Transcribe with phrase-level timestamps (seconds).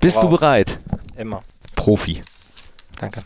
[0.00, 0.22] Bist wow.
[0.22, 0.78] du bereit?
[1.18, 1.42] Immer.
[1.76, 2.22] Profi.
[2.98, 3.22] Danke.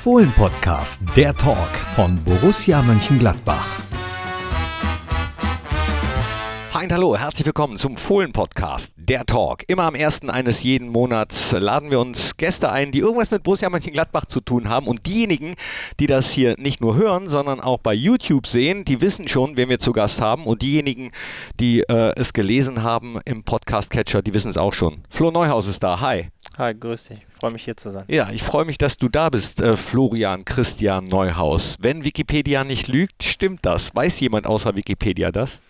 [0.00, 3.81] Fohlen-Podcast, der Talk von Borussia Mönchengladbach.
[6.82, 9.62] Und hallo, herzlich willkommen zum Fohlen-Podcast, der Talk.
[9.68, 13.70] Immer am ersten eines jeden Monats laden wir uns Gäste ein, die irgendwas mit Borussia
[13.70, 14.88] Mönchengladbach zu tun haben.
[14.88, 15.54] Und diejenigen,
[16.00, 19.68] die das hier nicht nur hören, sondern auch bei YouTube sehen, die wissen schon, wen
[19.68, 20.44] wir zu Gast haben.
[20.44, 21.12] Und diejenigen,
[21.60, 25.02] die äh, es gelesen haben im Podcast-Catcher, die wissen es auch schon.
[25.08, 26.00] Flo Neuhaus ist da.
[26.00, 26.30] Hi.
[26.58, 27.18] Hi, grüß dich.
[27.28, 28.02] Ich freue mich hier zu sein.
[28.08, 31.76] Ja, ich freue mich, dass du da bist, äh, Florian Christian Neuhaus.
[31.78, 33.94] Wenn Wikipedia nicht lügt, stimmt das.
[33.94, 35.60] Weiß jemand außer Wikipedia das?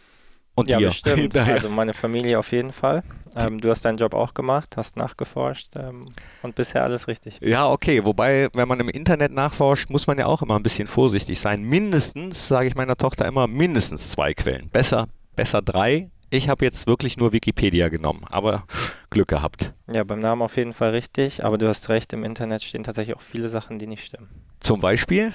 [0.55, 0.89] Und ja, dir.
[0.89, 1.37] bestimmt.
[1.37, 3.03] also meine Familie auf jeden Fall.
[3.37, 6.07] Ähm, du hast deinen Job auch gemacht, hast nachgeforscht ähm,
[6.43, 7.39] und bisher alles richtig.
[7.41, 8.05] Ja, okay.
[8.05, 11.63] Wobei, wenn man im Internet nachforscht, muss man ja auch immer ein bisschen vorsichtig sein.
[11.63, 14.69] Mindestens, sage ich meiner Tochter immer, mindestens zwei Quellen.
[14.69, 16.11] Besser, besser drei.
[16.29, 18.65] Ich habe jetzt wirklich nur Wikipedia genommen, aber
[19.11, 19.73] Glück gehabt.
[19.93, 23.17] Ja, beim Namen auf jeden Fall richtig, aber du hast recht, im Internet stehen tatsächlich
[23.17, 24.29] auch viele Sachen, die nicht stimmen.
[24.61, 25.35] Zum Beispiel?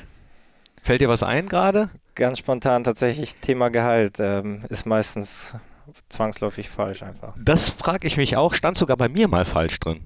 [0.82, 1.90] Fällt dir was ein gerade?
[2.18, 5.54] Ganz spontan tatsächlich Thema Gehalt ähm, ist meistens
[6.10, 7.36] zwangsläufig falsch einfach.
[7.38, 10.02] Das frage ich mich auch, stand sogar bei mir mal falsch drin.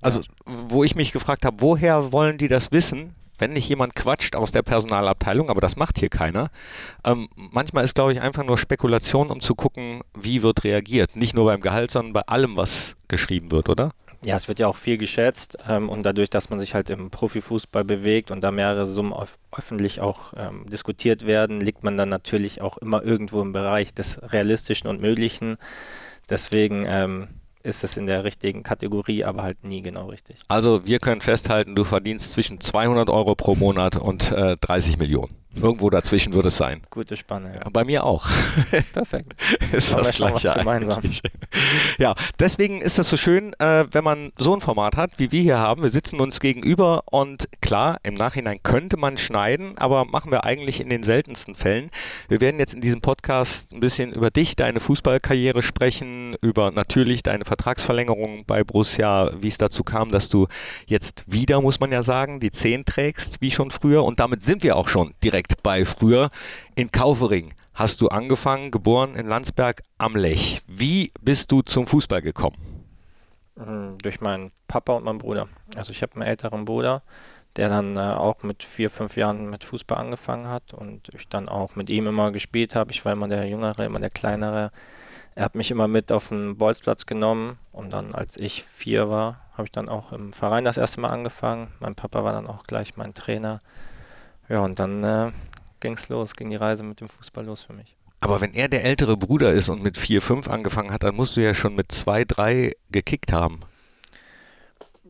[0.00, 4.34] Also, wo ich mich gefragt habe, woher wollen die das wissen, wenn nicht jemand quatscht
[4.34, 6.50] aus der Personalabteilung, aber das macht hier keiner.
[7.04, 11.14] Ähm, manchmal ist, glaube ich, einfach nur Spekulation, um zu gucken, wie wird reagiert.
[11.14, 13.92] Nicht nur beim Gehalt, sondern bei allem, was geschrieben wird, oder?
[14.26, 17.10] Ja, es wird ja auch viel geschätzt ähm, und dadurch, dass man sich halt im
[17.10, 22.08] Profifußball bewegt und da mehrere Summen öf öffentlich auch ähm, diskutiert werden, liegt man dann
[22.08, 25.58] natürlich auch immer irgendwo im Bereich des Realistischen und Möglichen.
[26.28, 27.28] Deswegen ähm,
[27.62, 30.38] ist es in der richtigen Kategorie, aber halt nie genau richtig.
[30.48, 35.36] Also wir können festhalten, du verdienst zwischen 200 Euro pro Monat und äh, 30 Millionen.
[35.60, 36.82] Irgendwo dazwischen wird es sein.
[36.90, 37.52] Gute Spanne.
[37.54, 37.70] Ja.
[37.70, 38.26] Bei mir auch.
[38.92, 39.34] Perfekt.
[39.72, 41.02] ist das gleiche gemeinsam.
[41.98, 45.42] Ja, deswegen ist es so schön, äh, wenn man so ein Format hat, wie wir
[45.42, 45.82] hier haben.
[45.82, 50.80] Wir sitzen uns gegenüber und klar, im Nachhinein könnte man schneiden, aber machen wir eigentlich
[50.80, 51.90] in den seltensten Fällen.
[52.28, 57.22] Wir werden jetzt in diesem Podcast ein bisschen über dich, deine Fußballkarriere sprechen, über natürlich
[57.22, 60.48] deine Vertragsverlängerung bei Borussia, wie es dazu kam, dass du
[60.86, 64.04] jetzt wieder, muss man ja sagen, die 10 trägst, wie schon früher.
[64.04, 66.30] Und damit sind wir auch schon direkt direkt bei früher.
[66.74, 70.62] In Kaufering hast du angefangen, geboren in Landsberg am Lech.
[70.66, 72.56] Wie bist du zum Fußball gekommen?
[73.56, 75.48] Mhm, durch meinen Papa und meinen Bruder.
[75.76, 77.02] Also ich habe einen älteren Bruder,
[77.56, 81.48] der dann äh, auch mit vier, fünf Jahren mit Fußball angefangen hat und ich dann
[81.48, 82.92] auch mit ihm immer gespielt habe.
[82.92, 84.70] Ich war immer der Jüngere, immer der Kleinere.
[85.34, 89.40] Er hat mich immer mit auf den Bolzplatz genommen und dann, als ich vier war,
[89.52, 91.72] habe ich dann auch im Verein das erste Mal angefangen.
[91.78, 93.60] Mein Papa war dann auch gleich mein Trainer.
[94.48, 95.32] Ja, und dann äh,
[95.80, 97.96] ging es los, ging die Reise mit dem Fußball los für mich.
[98.20, 101.36] Aber wenn er der ältere Bruder ist und mit 4, 5 angefangen hat, dann musst
[101.36, 103.60] du ja schon mit 2, 3 gekickt haben.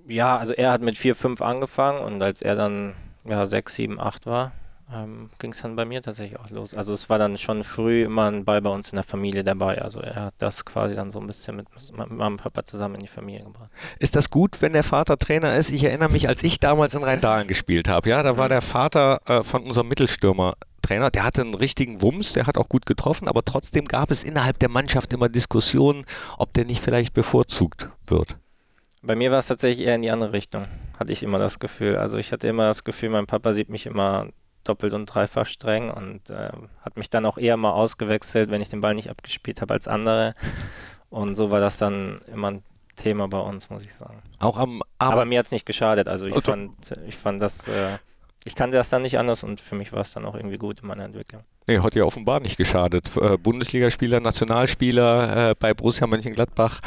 [0.06, 4.00] Ja, also er hat mit 4, 5 angefangen und als er dann ja, 6, 7,
[4.00, 4.52] 8 war,
[4.92, 6.74] ähm, ging es dann bei mir tatsächlich auch los.
[6.74, 9.82] Also es war dann schon früh immer ein Ball bei uns in der Familie dabei.
[9.82, 11.66] Also er hat das quasi dann so ein bisschen mit,
[11.96, 13.70] mit meinem Papa zusammen in die Familie gebracht.
[13.98, 15.70] Ist das gut, wenn der Vater Trainer ist?
[15.70, 18.50] Ich erinnere mich, als ich damals in Rheindahlen gespielt habe, ja, da war mhm.
[18.50, 22.68] der Vater äh, von unserem Mittelstürmer Trainer, der hatte einen richtigen Wumms, der hat auch
[22.68, 26.04] gut getroffen, aber trotzdem gab es innerhalb der Mannschaft immer Diskussionen,
[26.38, 28.38] ob der nicht vielleicht bevorzugt wird.
[29.02, 30.66] Bei mir war es tatsächlich eher in die andere Richtung,
[30.96, 31.96] hatte ich immer das Gefühl.
[31.96, 34.28] Also ich hatte immer das Gefühl, mein Papa sieht mich immer
[34.68, 36.50] doppelt und dreifach streng und äh,
[36.80, 39.88] hat mich dann auch eher mal ausgewechselt, wenn ich den Ball nicht abgespielt habe als
[39.88, 40.34] andere.
[41.10, 42.62] Und so war das dann immer ein
[42.96, 44.22] Thema bei uns, muss ich sagen.
[44.40, 45.12] Auch am Abend.
[45.12, 46.08] Aber mir hat es nicht geschadet.
[46.08, 46.72] Also ich fand,
[47.06, 47.98] ich fand das, äh,
[48.44, 50.80] ich kannte das dann nicht anders und für mich war es dann auch irgendwie gut
[50.80, 51.42] in meiner Entwicklung.
[51.66, 53.16] Nee, hat ja offenbar nicht geschadet.
[53.16, 56.80] Äh, Bundesligaspieler, Nationalspieler äh, bei Borussia Mönchengladbach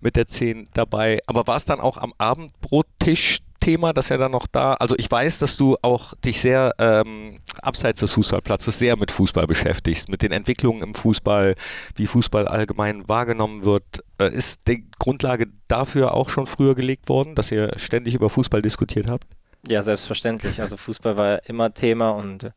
[0.00, 1.20] mit der 10 dabei.
[1.26, 5.10] Aber war es dann auch am Abendbrottisch Thema, dass er dann noch da, also ich
[5.10, 10.20] weiß, dass du auch dich sehr ähm, abseits des Fußballplatzes sehr mit Fußball beschäftigst, mit
[10.20, 11.54] den Entwicklungen im Fußball,
[11.96, 14.04] wie Fußball allgemein wahrgenommen wird.
[14.18, 18.60] Äh, ist die Grundlage dafür auch schon früher gelegt worden, dass ihr ständig über Fußball
[18.60, 19.24] diskutiert habt?
[19.66, 20.60] Ja, selbstverständlich.
[20.60, 22.52] Also Fußball war immer Thema und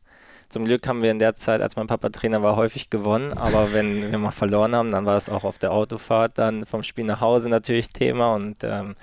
[0.50, 3.32] zum Glück haben wir in der Zeit, als mein Papa Trainer war, häufig gewonnen.
[3.32, 6.82] Aber wenn wir mal verloren haben, dann war es auch auf der Autofahrt dann vom
[6.82, 8.94] Spiel nach Hause natürlich Thema und ähm,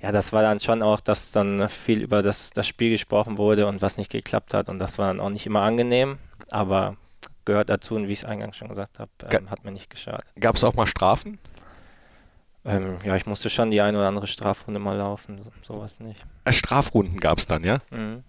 [0.00, 3.66] ja, das war dann schon auch, dass dann viel über das, das Spiel gesprochen wurde
[3.66, 4.68] und was nicht geklappt hat.
[4.68, 6.18] Und das war dann auch nicht immer angenehm,
[6.50, 6.96] aber
[7.44, 10.24] gehört dazu und wie ich es eingangs schon gesagt habe, ähm, hat mir nicht geschadet.
[10.38, 11.38] Gab es auch mal Strafen?
[12.64, 16.24] Ähm, ja, ich musste schon die eine oder andere Strafrunde mal laufen, so, sowas nicht.
[16.44, 17.78] Äh, Strafrunden gab es dann, ja?
[17.90, 18.22] Mhm.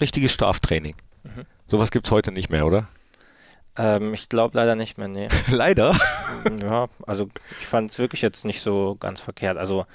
[0.00, 0.96] Richtiges Straftraining.
[1.22, 1.46] Mhm.
[1.66, 2.88] Sowas gibt es heute nicht mehr, oder?
[3.76, 5.28] Ähm, ich glaube leider nicht mehr, nee.
[5.48, 5.96] leider?
[6.62, 7.28] ja, also
[7.60, 9.56] ich fand es wirklich jetzt nicht so ganz verkehrt.
[9.56, 9.86] Also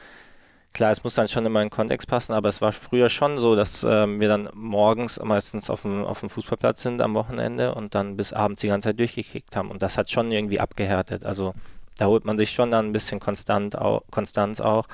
[0.75, 3.55] klar, es muss dann schon immer in Kontext passen, aber es war früher schon so,
[3.55, 7.95] dass ähm, wir dann morgens meistens auf dem, auf dem Fußballplatz sind am Wochenende und
[7.95, 9.71] dann bis abends die ganze Zeit durchgekickt haben.
[9.71, 11.23] Und das hat schon irgendwie abgehärtet.
[11.23, 11.53] Also
[11.97, 14.85] da holt man sich schon dann ein bisschen Konstant auch, Konstanz auch.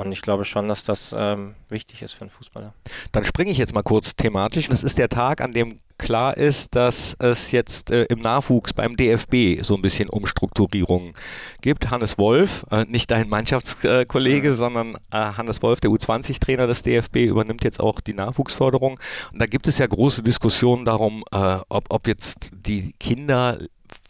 [0.00, 2.72] Und ich glaube schon, dass das ähm, wichtig ist für einen Fußballer.
[3.12, 4.68] Dann springe ich jetzt mal kurz thematisch.
[4.68, 8.96] Das ist der Tag, an dem klar ist, dass es jetzt äh, im Nachwuchs beim
[8.96, 11.12] DFB so ein bisschen Umstrukturierung
[11.60, 11.90] gibt.
[11.90, 17.62] Hannes Wolf, äh, nicht dein Mannschaftskollege, sondern äh, Hannes Wolf, der U20-Trainer des DFB, übernimmt
[17.62, 18.98] jetzt auch die Nachwuchsförderung.
[19.32, 23.58] Und da gibt es ja große Diskussionen darum, äh, ob, ob jetzt die Kinder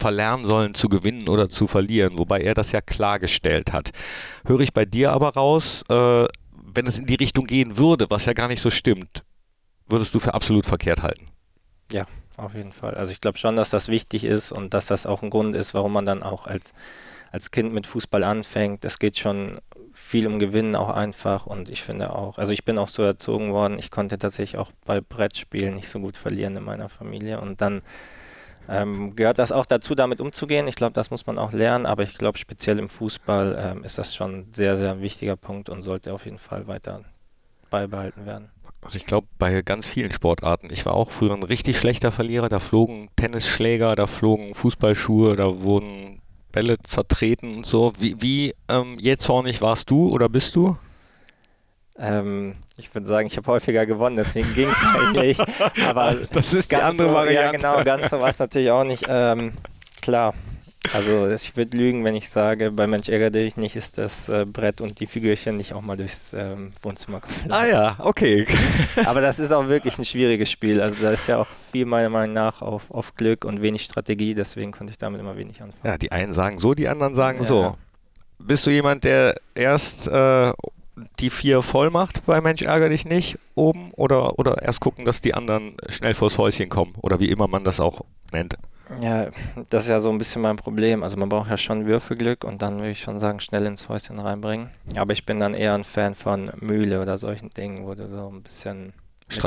[0.01, 3.91] verlernen sollen zu gewinnen oder zu verlieren, wobei er das ja klargestellt hat.
[4.45, 6.27] Höre ich bei dir aber raus, äh,
[6.75, 9.25] wenn es in die Richtung gehen würde, was ja gar nicht so stimmt,
[9.87, 11.27] würdest du für absolut verkehrt halten?
[11.93, 12.07] Ja,
[12.37, 12.95] auf jeden Fall.
[12.95, 15.75] Also ich glaube schon, dass das wichtig ist und dass das auch ein Grund ist,
[15.75, 16.73] warum man dann auch als,
[17.33, 18.85] als Kind mit Fußball anfängt.
[18.85, 19.61] Es geht schon
[19.93, 23.53] viel um Gewinnen auch einfach und ich finde auch, also ich bin auch so erzogen
[23.53, 27.61] worden, ich konnte tatsächlich auch bei Brettspielen nicht so gut verlieren in meiner Familie und
[27.61, 27.83] dann
[28.71, 30.69] ähm, gehört das auch dazu, damit umzugehen.
[30.69, 33.99] Ich glaube, das muss man auch lernen, aber ich glaube, speziell im Fußball ähm, ist
[33.99, 37.03] das schon ein sehr, sehr wichtiger Punkt und sollte auf jeden Fall weiter
[37.69, 38.51] beibehalten werden.
[38.83, 40.69] Also ich glaube, bei ganz vielen Sportarten.
[40.71, 42.49] Ich war auch früher ein richtig schlechter Verlierer.
[42.49, 46.21] Da flogen Tennisschläger, da flogen Fußballschuhe, da wurden
[46.53, 47.93] Bälle zertreten und so.
[47.99, 50.77] Wie, wie ähm, jähzornig warst du oder bist du?
[51.99, 55.39] Ähm, ich würde sagen, ich habe häufiger gewonnen, deswegen ging es eigentlich.
[55.87, 57.61] Aber das ist die andere so, Variante.
[57.61, 59.05] Ja, genau, ganz so war es natürlich auch nicht.
[59.09, 59.53] Ähm,
[60.01, 60.35] klar,
[60.95, 64.47] also ich würde lügen, wenn ich sage, bei Mensch ärgere dich nicht ist das äh,
[64.47, 67.53] Brett und die Figürchen nicht auch mal durchs ähm, Wohnzimmer geflogen.
[67.53, 68.47] Ah ja, okay.
[69.05, 70.81] Aber das ist auch wirklich ein schwieriges Spiel.
[70.81, 74.35] Also da ist ja auch viel meiner Meinung nach auf, auf Glück und wenig Strategie,
[74.35, 75.83] deswegen konnte ich damit immer wenig anfangen.
[75.85, 77.47] Ja, die einen sagen so, die anderen sagen ja.
[77.47, 77.73] so.
[78.39, 80.53] Bist du jemand, der erst äh,
[81.19, 85.21] die vier voll macht bei Mensch ärgere dich nicht oben oder, oder erst gucken, dass
[85.21, 88.03] die anderen schnell vors Häuschen kommen oder wie immer man das auch
[88.33, 88.57] nennt?
[89.01, 89.29] Ja,
[89.69, 91.03] das ist ja so ein bisschen mein Problem.
[91.03, 94.19] Also man braucht ja schon Würfelglück und dann würde ich schon sagen, schnell ins Häuschen
[94.19, 94.71] reinbringen.
[94.97, 98.29] Aber ich bin dann eher ein Fan von Mühle oder solchen Dingen, wo du so
[98.29, 98.93] ein bisschen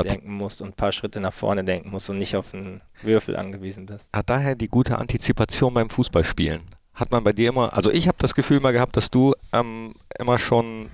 [0.02, 3.36] denken musst und ein paar Schritte nach vorne denken musst und nicht auf einen Würfel
[3.36, 4.10] angewiesen bist.
[4.14, 6.62] Hat daher die gute Antizipation beim Fußballspielen.
[6.94, 9.94] Hat man bei dir immer, also ich habe das Gefühl mal gehabt, dass du ähm,
[10.18, 10.88] immer schon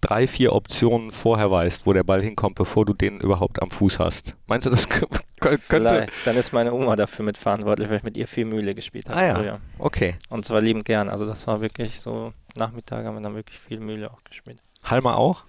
[0.00, 3.98] drei, vier Optionen vorher weißt, wo der Ball hinkommt, bevor du den überhaupt am Fuß
[3.98, 4.36] hast.
[4.46, 4.88] Meinst du, das
[5.40, 5.58] könnte...
[5.58, 6.12] Vielleicht.
[6.24, 9.18] Dann ist meine Oma dafür mitverantwortlich, weil ich mit ihr viel Mühle gespielt habe.
[9.18, 9.60] Ah ja, früher.
[9.78, 10.14] okay.
[10.28, 11.08] Und zwar liebend gern.
[11.08, 14.58] Also das war wirklich so, Nachmittag haben wir dann wirklich viel Mühle auch gespielt.
[14.84, 15.44] Halmer auch?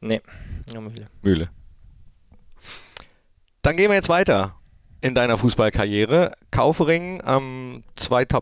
[0.00, 0.20] Nee,
[0.72, 1.08] nur Mühle.
[1.22, 1.50] Mühle.
[3.62, 4.54] Dann gehen wir jetzt weiter
[5.00, 6.32] in deiner Fußballkarriere.
[6.50, 7.84] Kaufering ähm,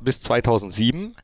[0.02, 1.00] bis 2007.
[1.00, 1.14] Mhm.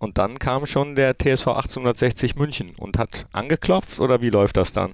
[0.00, 4.72] Und dann kam schon der TSV 1860 München und hat angeklopft oder wie läuft das
[4.72, 4.92] dann?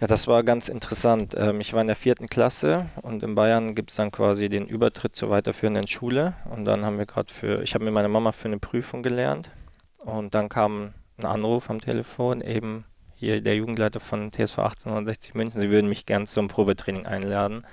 [0.00, 1.34] Ja, das war ganz interessant.
[1.36, 4.64] Ähm, ich war in der vierten Klasse und in Bayern gibt es dann quasi den
[4.64, 6.32] Übertritt zur weiterführenden Schule.
[6.50, 9.50] Und dann haben wir gerade für, ich habe mit meiner Mama für eine Prüfung gelernt.
[9.98, 15.60] Und dann kam ein Anruf am Telefon, eben hier der Jugendleiter von TSV 1860 München,
[15.60, 17.66] sie würden mich gern zum Probetraining einladen.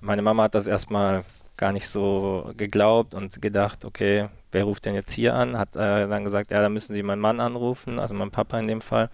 [0.00, 1.24] Meine Mama hat das erstmal
[1.58, 5.58] gar nicht so geglaubt und gedacht, okay, wer ruft denn jetzt hier an?
[5.58, 8.66] Hat äh, dann gesagt, ja, da müssen Sie meinen Mann anrufen, also meinen Papa in
[8.66, 9.10] dem Fall.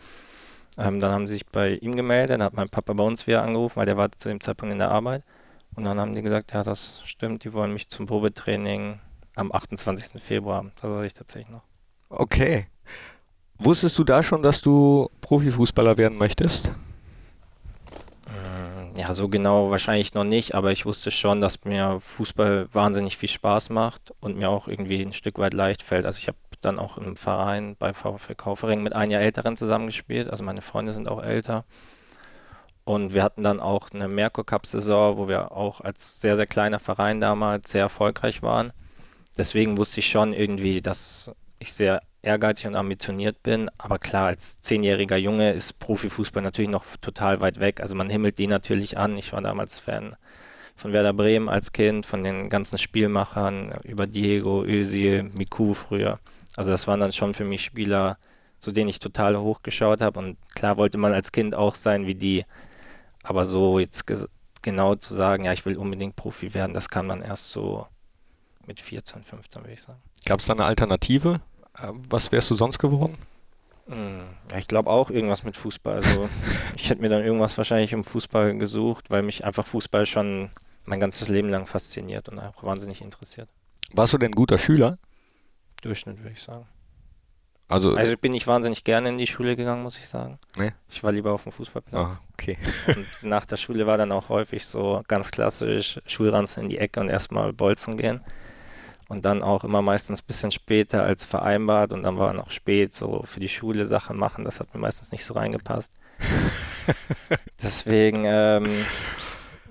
[0.79, 3.43] Ähm, dann haben sie sich bei ihm gemeldet, dann hat mein Papa bei uns wieder
[3.43, 5.23] angerufen, weil der war zu dem Zeitpunkt in der Arbeit.
[5.77, 9.01] Und dann haben die gesagt, ja, das stimmt, die wollen mich zum Probetraining
[9.37, 10.21] am 28.
[10.23, 10.67] Februar.
[10.81, 11.63] Das weiß ich tatsächlich noch.
[12.09, 12.67] Okay.
[13.59, 16.73] Wusstest du da schon, dass du Profifußballer werden möchtest?
[18.97, 23.29] Ja, so genau wahrscheinlich noch nicht, aber ich wusste schon, dass mir Fußball wahnsinnig viel
[23.29, 26.07] Spaß macht und mir auch irgendwie ein Stück weit leicht fällt.
[26.07, 30.31] Also ich habe dann auch im Verein bei VfL Kaufering mit ein Jahr Älteren zusammengespielt.
[30.31, 31.65] Also meine Freunde sind auch älter.
[32.85, 36.47] Und wir hatten dann auch eine Merkur Cup Saison, wo wir auch als sehr, sehr
[36.47, 38.73] kleiner Verein damals sehr erfolgreich waren.
[39.37, 41.31] Deswegen wusste ich schon irgendwie, dass
[41.65, 43.69] ich sehr ehrgeizig und ambitioniert bin.
[43.79, 47.81] Aber klar, als zehnjähriger Junge ist Profifußball natürlich noch total weit weg.
[47.81, 49.17] Also man himmelt die natürlich an.
[49.17, 50.17] Ich war damals Fan
[50.77, 56.19] von Werder Bremen als Kind, von den ganzen Spielmachern, über Diego, Özil, Miku früher.
[56.57, 58.19] Also das waren dann schon für mich Spieler,
[58.61, 60.19] zu denen ich total hochgeschaut habe.
[60.19, 62.45] Und klar wollte man als Kind auch sein wie die.
[63.23, 64.05] Aber so jetzt
[64.63, 67.87] genau zu sagen, ja, ich will unbedingt Profi werden, das kann man erst so
[68.67, 70.01] mit 14, 15, würde ich sagen.
[70.25, 71.41] Gab es da eine Alternative?
[71.79, 73.17] Äh, was wärst du sonst geworden?
[73.87, 74.23] Hm,
[74.57, 75.97] ich glaube auch irgendwas mit Fußball.
[75.97, 76.29] Also
[76.77, 80.51] ich hätte mir dann irgendwas wahrscheinlich im Fußball gesucht, weil mich einfach Fußball schon
[80.87, 83.49] mein ganzes Leben lang fasziniert und auch wahnsinnig interessiert.
[83.93, 84.99] Warst du denn ein guter Schüler?
[85.83, 86.67] Durchschnitt, würde ich sagen.
[87.69, 90.39] Also, Also bin ich wahnsinnig gerne in die Schule gegangen, muss ich sagen.
[90.57, 90.73] Nee.
[90.91, 92.09] Ich war lieber auf dem Fußballplatz.
[92.09, 92.59] ah, okay.
[92.87, 97.01] Und nach der Schule war dann auch häufig so ganz klassisch Schulranzen in die Ecke
[97.01, 98.23] und erstmal bolzen gehen.
[99.09, 102.95] Und dann auch immer meistens ein bisschen später als vereinbart und dann war noch spät
[102.95, 104.45] so für die Schule Sachen machen.
[104.45, 105.93] Das hat mir meistens nicht so reingepasst.
[107.63, 108.67] Deswegen, ähm,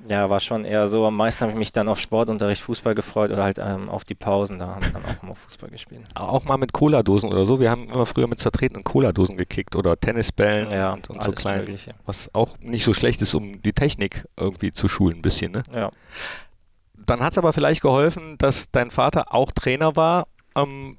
[0.08, 1.06] ja, war schon eher so.
[1.06, 4.16] Am meisten habe ich mich dann auf Sportunterricht, Fußball gefreut oder halt ähm, auf die
[4.16, 4.60] Pausen.
[4.60, 6.02] Da haben wir dann auch immer Fußball gespielt.
[6.16, 7.60] Auch mal mit Cola-Dosen oder so.
[7.60, 11.60] Wir haben immer früher mit zertretenen Cola-Dosen gekickt oder Tennisbällen Ja, und, und so klein.
[11.60, 11.94] Mögliche.
[12.06, 15.63] Was auch nicht so schlecht ist, um die Technik irgendwie zu schulen, ein bisschen, ne?
[15.74, 15.92] Ja.
[17.05, 20.98] Dann hat es aber vielleicht geholfen, dass dein Vater auch Trainer war, ähm,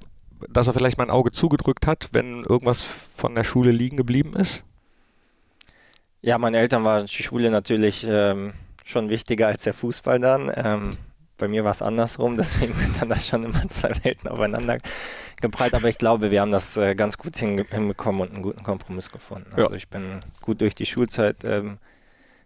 [0.49, 4.33] dass er vielleicht mal ein Auge zugedrückt hat, wenn irgendwas von der Schule liegen geblieben
[4.35, 4.63] ist.
[6.21, 10.51] Ja, meinen Eltern war die Schule natürlich ähm, schon wichtiger als der Fußball dann.
[10.55, 10.97] Ähm,
[11.37, 14.79] bei mir war es andersrum, deswegen sind dann da schon immer zwei Welten aufeinander
[15.41, 15.73] geprallt.
[15.73, 19.51] Aber ich glaube, wir haben das äh, ganz gut hinbekommen und einen guten Kompromiss gefunden.
[19.57, 19.65] Ja.
[19.65, 21.77] Also ich bin gut durch die Schulzeit ähm,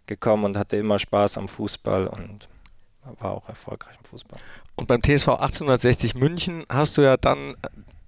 [0.06, 2.48] gekommen und hatte immer Spaß am Fußball und
[3.20, 4.38] war auch erfolgreich im Fußball.
[4.76, 7.56] Und beim TSV 1860 München hast du ja dann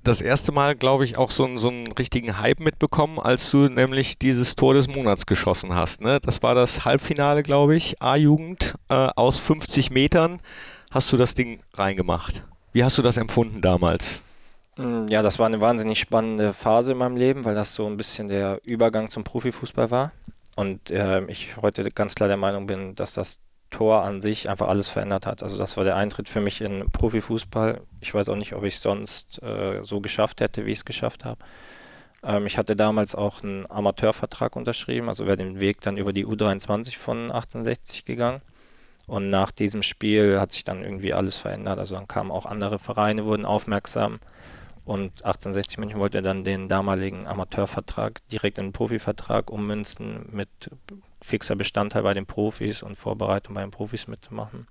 [0.05, 3.69] das erste Mal, glaube ich, auch so, einen- so einen richtigen Hype mitbekommen, als du
[3.69, 6.01] nämlich dieses Tor des Monats geschossen hast.
[6.01, 6.19] Ne?
[6.21, 8.75] Das war das Halbfinale, glaube ich, A-Jugend.
[8.89, 10.41] Äh, aus 50 Metern
[10.91, 12.43] hast du das Ding reingemacht.
[12.73, 14.23] Wie hast du das empfunden damals?
[14.77, 17.97] Mm, Ja, das war eine wahnsinnig spannende Phase in meinem Leben, weil das so ein
[17.97, 20.11] bisschen der Übergang zum Profifußball war.
[20.57, 23.41] Und äh, ich heute ganz klar der Meinung bin, dass das
[23.73, 25.43] Tor an sich einfach alles verändert hat.
[25.43, 27.81] Also das war der Eintritt für mich in Profifußball.
[28.01, 30.85] Ich weiß auch nicht, ob ich es sonst äh, so geschafft hätte, wie ich es
[30.85, 31.39] geschafft habe.
[32.23, 36.27] Ähm, ich hatte damals auch einen Amateurvertrag unterschrieben, also wäre den Weg dann über die
[36.27, 38.43] U23 von 1860 gegangen.
[39.09, 41.79] Und nach diesem Spiel hat sich dann irgendwie alles verändert.
[41.79, 44.21] Also dann kamen auch andere Vereine, wurden aufmerksam.
[44.85, 50.49] Und 1860 München wollte dann den damaligen Amateurvertrag direkt in einen Profivertrag ummünzen mit
[51.21, 54.67] fixer Bestandteil bei den Profis und Vorbereitung bei den Profis mitzumachen.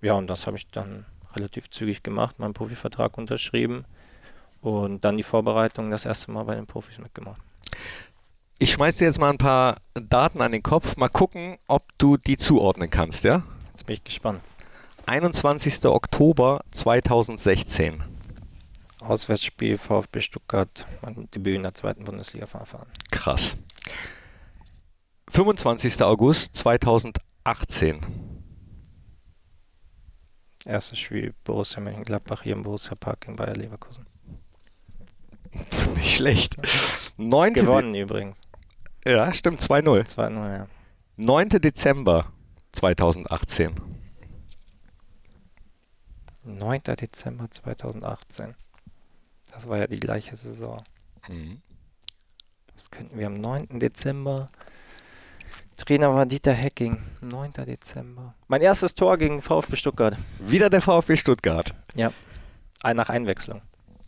[0.00, 3.84] Ja, und das habe ich dann relativ zügig gemacht, meinen Profivertrag unterschrieben
[4.60, 7.40] und dann die Vorbereitung das erste Mal bei den Profis mitgemacht.
[8.60, 10.96] Ich schmeiß dir jetzt mal ein paar Daten an den Kopf.
[10.96, 13.42] Mal gucken, ob du die zuordnen kannst, ja?
[13.70, 14.40] Jetzt bin ich gespannt.
[15.06, 15.84] 21.
[15.86, 18.02] Oktober 2016.
[19.00, 22.88] Auswärtsspiel VfB Stuttgart, mein Debüt in der zweiten Bundesliga erfahren.
[23.10, 23.56] Krass.
[25.28, 26.02] 25.
[26.02, 28.00] August 2018.
[30.64, 34.04] Erstes Spiel Borussia Mönchengladbach hier im Borussia Park in Bayer Leverkusen.
[35.94, 36.56] Nicht schlecht.
[37.16, 37.54] 9.
[37.54, 38.40] Gewonnen übrigens.
[39.04, 40.14] De ja, stimmt, 2-0.
[40.14, 40.66] 2-0, ja.
[41.16, 41.48] 9.
[41.48, 42.32] Dezember
[42.72, 43.72] 2018.
[46.44, 46.82] 9.
[46.82, 48.54] Dezember 2018.
[49.58, 50.84] Das war ja die gleiche Saison.
[52.76, 53.80] Das könnten wir am 9.
[53.80, 54.50] Dezember.
[55.74, 57.02] Trainer war Dieter Hecking.
[57.22, 57.54] 9.
[57.66, 58.36] Dezember.
[58.46, 60.16] Mein erstes Tor gegen VfB Stuttgart.
[60.38, 61.74] Wieder der VfB Stuttgart.
[62.84, 63.60] Ein nach Einwechslung.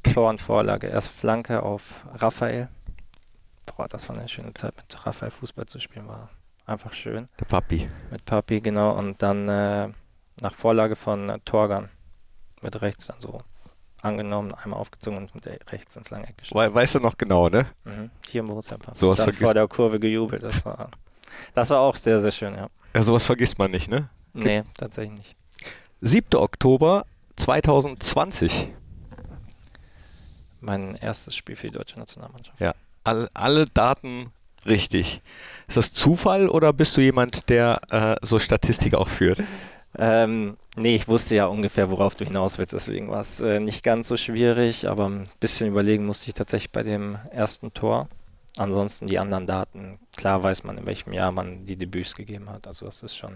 [0.04, 0.86] Tor und Vorlage.
[0.86, 2.68] Erst Flanke auf Raphael.
[3.66, 6.06] Boah, das war eine schöne Zeit mit Raphael Fußball zu spielen.
[6.06, 6.30] War
[6.64, 7.26] einfach schön.
[7.40, 7.90] Der Papi.
[8.12, 8.96] Mit Papi, genau.
[8.96, 9.88] Und dann äh,
[10.42, 11.88] nach Vorlage von äh, Torgan.
[12.62, 13.40] Mit rechts dann so
[14.02, 16.58] angenommen, einmal aufgezogen und mit der rechts ins Langeck geschossen.
[16.58, 17.66] We weißt du noch genau, ne?
[17.84, 18.10] Mhm.
[18.28, 18.96] Hier im Borussia Park.
[18.96, 20.42] Sowas dann vor der Kurve gejubelt.
[20.42, 20.90] Das war,
[21.54, 22.68] das war auch sehr, sehr schön, ja.
[22.94, 24.08] Ja, sowas vergisst man nicht, ne?
[24.32, 25.36] Nee, tatsächlich nicht.
[26.00, 26.38] 7.
[26.38, 27.04] Oktober
[27.36, 28.72] 2020.
[30.60, 32.60] Mein erstes Spiel für die deutsche Nationalmannschaft.
[32.60, 32.74] Ja.
[33.04, 34.32] All, alle Daten
[34.66, 35.22] richtig.
[35.68, 39.42] Ist das Zufall oder bist du jemand, der äh, so Statistik auch führt?
[39.98, 43.82] Ähm, nee, ich wusste ja ungefähr, worauf du hinaus willst, deswegen war es äh, nicht
[43.82, 48.08] ganz so schwierig, aber ein bisschen überlegen musste ich tatsächlich bei dem ersten Tor.
[48.56, 52.66] Ansonsten die anderen Daten, klar weiß man, in welchem Jahr man die Debüts gegeben hat,
[52.66, 53.32] also das ist schon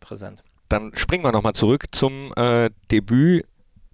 [0.00, 0.42] präsent.
[0.68, 3.46] Dann springen wir nochmal zurück zum äh, Debüt.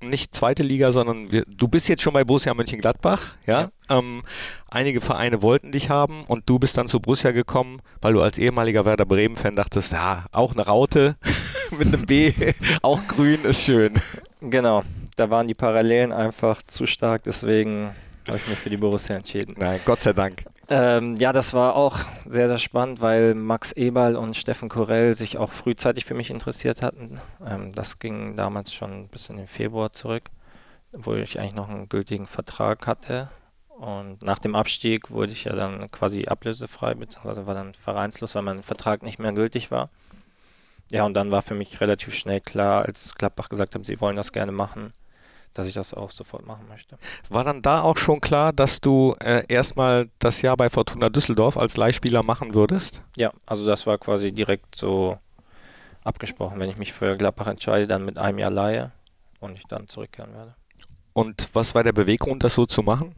[0.09, 3.71] Nicht zweite Liga, sondern wir, du bist jetzt schon bei Borussia Mönchengladbach, ja?
[3.89, 4.23] Ähm,
[4.69, 8.39] einige Vereine wollten dich haben und du bist dann zu Borussia gekommen, weil du als
[8.39, 11.17] ehemaliger Werder Bremen-Fan dachtest, ja, auch eine Raute
[11.79, 12.33] mit einem B,
[12.83, 13.95] auch grün ist schön.
[14.41, 14.83] Genau,
[15.17, 17.95] da waren die Parallelen einfach zu stark, deswegen
[18.29, 19.55] habe ich mich für die Borussia entschieden.
[19.59, 20.45] Nein, Gott sei Dank.
[20.69, 25.37] Ähm, ja, das war auch sehr, sehr spannend, weil Max Eberl und Steffen Korell sich
[25.37, 27.21] auch frühzeitig für mich interessiert hatten.
[27.47, 30.31] Ähm, das ging damals schon bis in den Februar zurück,
[30.93, 33.29] wo ich eigentlich noch einen gültigen Vertrag hatte.
[33.69, 38.43] Und nach dem Abstieg wurde ich ja dann quasi ablösefrei, beziehungsweise war dann vereinslos, weil
[38.43, 39.91] mein Vertrag nicht mehr gültig war.
[40.91, 44.17] Ja, und dann war für mich relativ schnell klar, als Gladbach gesagt hat, sie wollen
[44.17, 44.93] das gerne machen,
[45.55, 46.99] dass ich das auch sofort machen möchte.
[47.29, 51.57] War dann da auch schon klar, dass du äh, erstmal das Jahr bei Fortuna Düsseldorf
[51.57, 53.01] als Leihspieler machen würdest?
[53.17, 55.19] Ja, also das war quasi direkt so
[56.03, 56.59] abgesprochen.
[56.59, 58.93] Wenn ich mich für Gladbach entscheide, dann mit einem Jahr Leihe
[59.41, 60.55] und ich dann zurückkehren werde.
[61.13, 63.15] Und was war der Beweggrund, das so zu machen?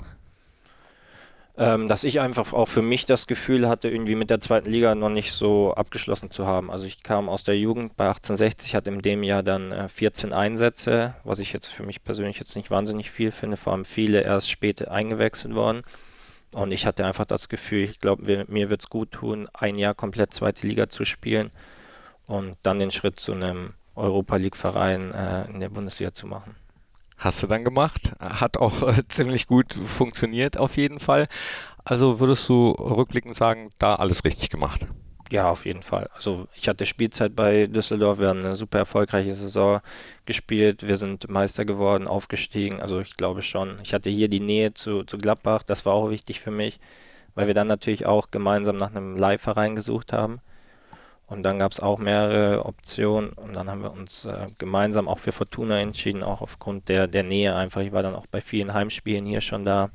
[1.59, 4.95] Ähm, dass ich einfach auch für mich das Gefühl hatte, irgendwie mit der zweiten Liga
[4.95, 6.71] noch nicht so abgeschlossen zu haben.
[6.71, 10.35] Also ich kam aus der Jugend bei 1860, hatte in dem Jahr dann äh, 14
[10.35, 14.21] Einsätze, was ich jetzt für mich persönlich jetzt nicht wahnsinnig viel finde, vor allem viele
[14.21, 15.81] erst später eingewechselt worden.
[16.53, 19.95] Und ich hatte einfach das Gefühl, ich glaube, mir wird es gut tun, ein Jahr
[19.95, 21.51] komplett zweite Liga zu spielen
[22.27, 26.55] und dann den Schritt zu einem Europa League-Verein äh, in der Bundesliga zu machen.
[27.17, 28.13] Hast du dann gemacht.
[28.21, 31.29] Hat auch äh, ziemlich gut funktioniert auf jeden Fall.
[31.85, 34.87] Also würdest du rückblickend sagen, da alles richtig gemacht?
[35.31, 36.09] Ja, auf jeden Fall.
[36.15, 39.81] Also ich hatte Spielzeit bei Düsseldorf, wir haben eine super erfolgreiche Saison
[40.25, 42.81] gespielt, wir sind Meister geworden, aufgestiegen.
[42.81, 43.79] Also ich glaube schon.
[43.83, 46.79] Ich hatte hier die Nähe zu, zu Gladbach, das war auch wichtig für mich,
[47.35, 50.41] weil wir dann natürlich auch gemeinsam nach einem Leihverein gesucht haben.
[51.27, 55.19] Und dann gab es auch mehrere Optionen und dann haben wir uns äh, gemeinsam auch
[55.19, 57.81] für Fortuna entschieden, auch aufgrund der, der Nähe einfach.
[57.81, 59.91] Ich war dann auch bei vielen Heimspielen hier schon da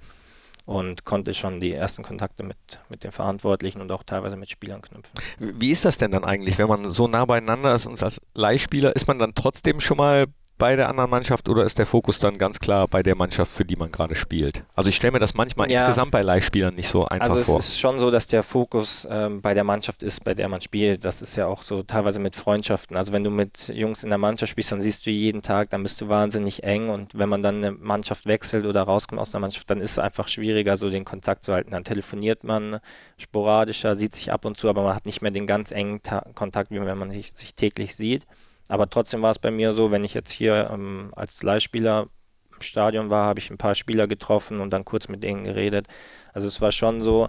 [0.65, 2.57] und konnte schon die ersten Kontakte mit,
[2.89, 5.19] mit den Verantwortlichen und auch teilweise mit Spielern knüpfen.
[5.39, 8.95] Wie ist das denn dann eigentlich, wenn man so nah beieinander ist und als Leihspieler,
[8.95, 10.27] ist man dann trotzdem schon mal
[10.61, 13.65] bei der anderen Mannschaft oder ist der Fokus dann ganz klar bei der Mannschaft, für
[13.65, 14.63] die man gerade spielt?
[14.75, 15.79] Also ich stelle mir das manchmal ja.
[15.79, 17.55] insgesamt bei Leihspielern nicht so einfach also vor.
[17.55, 20.47] Also es ist schon so, dass der Fokus ähm, bei der Mannschaft ist, bei der
[20.49, 21.03] man spielt.
[21.03, 22.95] Das ist ja auch so teilweise mit Freundschaften.
[22.95, 25.81] Also wenn du mit Jungs in der Mannschaft spielst, dann siehst du jeden Tag, dann
[25.81, 29.41] bist du wahnsinnig eng und wenn man dann eine Mannschaft wechselt oder rauskommt aus einer
[29.41, 31.71] Mannschaft, dann ist es einfach schwieriger, so den Kontakt zu halten.
[31.71, 32.81] Dann telefoniert man
[33.17, 36.23] sporadischer, sieht sich ab und zu, aber man hat nicht mehr den ganz engen Ta
[36.35, 38.27] Kontakt, wie wenn man sich, sich täglich sieht.
[38.71, 42.07] Aber trotzdem war es bei mir so, wenn ich jetzt hier ähm, als Leihspieler
[42.55, 45.87] im Stadion war, habe ich ein paar Spieler getroffen und dann kurz mit denen geredet.
[46.31, 47.27] Also es war schon so,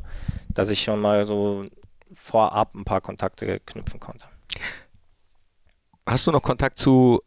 [0.50, 1.64] dass ich schon mal so
[2.14, 4.26] vorab ein paar Kontakte knüpfen konnte.
[6.06, 7.22] Hast du noch Kontakt zu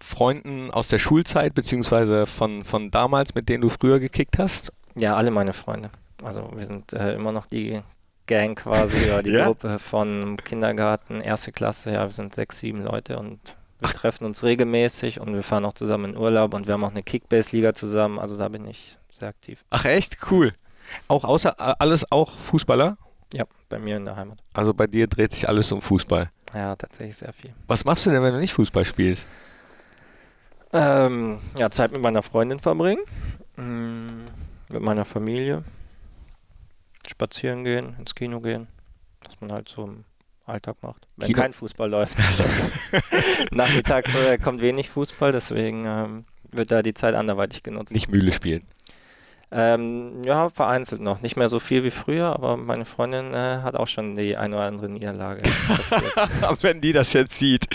[0.00, 4.72] Freunden aus der Schulzeit, beziehungsweise von, von damals, mit denen du früher gekickt hast?
[4.94, 5.90] Ja, alle meine Freunde.
[6.22, 7.82] Also wir sind äh, immer noch die
[8.28, 9.46] Gang quasi, oder die ja?
[9.46, 13.40] Gruppe von Kindergarten, erste Klasse, ja, wir sind sechs, sieben Leute und
[13.80, 16.90] wir treffen uns regelmäßig und wir fahren auch zusammen in Urlaub und wir haben auch
[16.90, 19.64] eine Kickbase-Liga zusammen, also da bin ich sehr aktiv.
[19.70, 20.18] Ach echt?
[20.30, 20.52] Cool.
[21.08, 22.96] Auch außer alles auch Fußballer?
[23.32, 24.38] Ja, bei mir in der Heimat.
[24.54, 26.30] Also bei dir dreht sich alles um Fußball?
[26.54, 27.52] Ja, tatsächlich sehr viel.
[27.66, 29.26] Was machst du denn, wenn du nicht Fußball spielst?
[30.72, 33.02] Ähm, ja, Zeit mit meiner Freundin verbringen,
[33.56, 35.62] mm, mit meiner Familie,
[37.10, 38.68] spazieren gehen, ins Kino gehen,
[39.24, 40.04] was man halt so im
[40.44, 41.06] Alltag macht.
[41.16, 41.40] Wenn Kino.
[41.40, 42.18] kein Fußball läuft.
[42.26, 42.44] Also
[43.50, 47.92] nachmittags äh, kommt wenig Fußball, deswegen ähm, wird da die Zeit anderweitig genutzt.
[47.92, 48.66] Nicht Mühle spielen.
[49.50, 51.22] Ähm, ja, vereinzelt noch.
[51.22, 54.56] Nicht mehr so viel wie früher, aber meine Freundin äh, hat auch schon die eine
[54.56, 55.42] oder andere Niederlage.
[56.60, 57.66] Wenn die das jetzt sieht.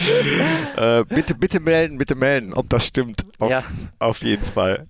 [0.78, 3.26] äh, bitte, bitte melden, bitte melden, ob das stimmt.
[3.40, 3.64] Auf, ja.
[3.98, 4.88] auf jeden Fall.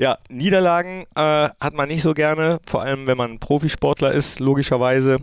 [0.00, 5.18] Ja, Niederlagen äh, hat man nicht so gerne, vor allem wenn man Profisportler ist, logischerweise.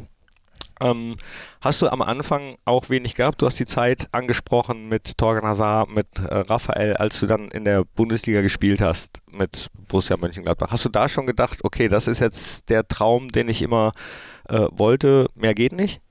[0.79, 1.15] Ähm,
[1.61, 3.41] hast du am Anfang auch wenig gehabt?
[3.41, 7.65] Du hast die Zeit angesprochen mit Torgan Hazard, mit äh, Raphael, als du dann in
[7.65, 10.69] der Bundesliga gespielt hast mit Borussia Mönchengladbach.
[10.69, 13.93] Hast du da schon gedacht, okay, das ist jetzt der Traum, den ich immer
[14.47, 16.01] äh, wollte, mehr geht nicht?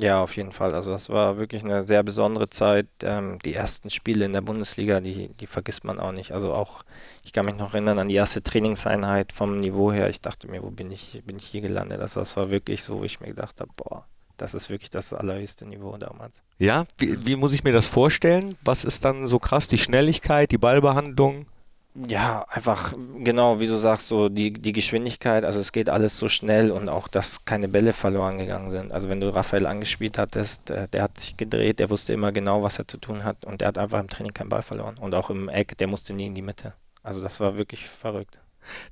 [0.00, 0.74] Ja, auf jeden Fall.
[0.74, 2.86] Also das war wirklich eine sehr besondere Zeit.
[3.02, 6.32] Ähm, die ersten Spiele in der Bundesliga, die, die vergisst man auch nicht.
[6.32, 6.82] Also auch,
[7.24, 10.08] ich kann mich noch erinnern an die erste Trainingseinheit vom Niveau her.
[10.08, 12.00] Ich dachte mir, wo bin ich, bin ich hier gelandet?
[12.00, 14.06] Also das war wirklich so, wo ich mir gedacht habe, boah,
[14.38, 16.42] das ist wirklich das allerhöchste Niveau damals.
[16.58, 18.56] Ja, wie, wie muss ich mir das vorstellen?
[18.64, 19.68] Was ist dann so krass?
[19.68, 21.46] Die Schnelligkeit, die Ballbehandlung?
[21.94, 26.28] Ja, einfach, genau, wie du sagst, so die, die Geschwindigkeit, also es geht alles so
[26.28, 28.92] schnell und auch, dass keine Bälle verloren gegangen sind.
[28.92, 32.78] Also wenn du Raphael angespielt hattest, der, hat sich gedreht, der wusste immer genau, was
[32.78, 34.98] er zu tun hat und der hat einfach im Training keinen Ball verloren.
[35.00, 36.74] Und auch im Eck, der musste nie in die Mitte.
[37.02, 38.38] Also das war wirklich verrückt.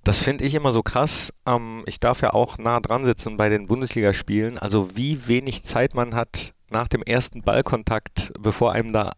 [0.02, 1.32] Das finde ich immer so krass.
[1.46, 4.58] Ähm, ich darf ja auch nah dran sitzen bei den Bundesligaspielen.
[4.58, 9.12] Also wie wenig Zeit man hat nach dem ersten Ballkontakt, bevor einem da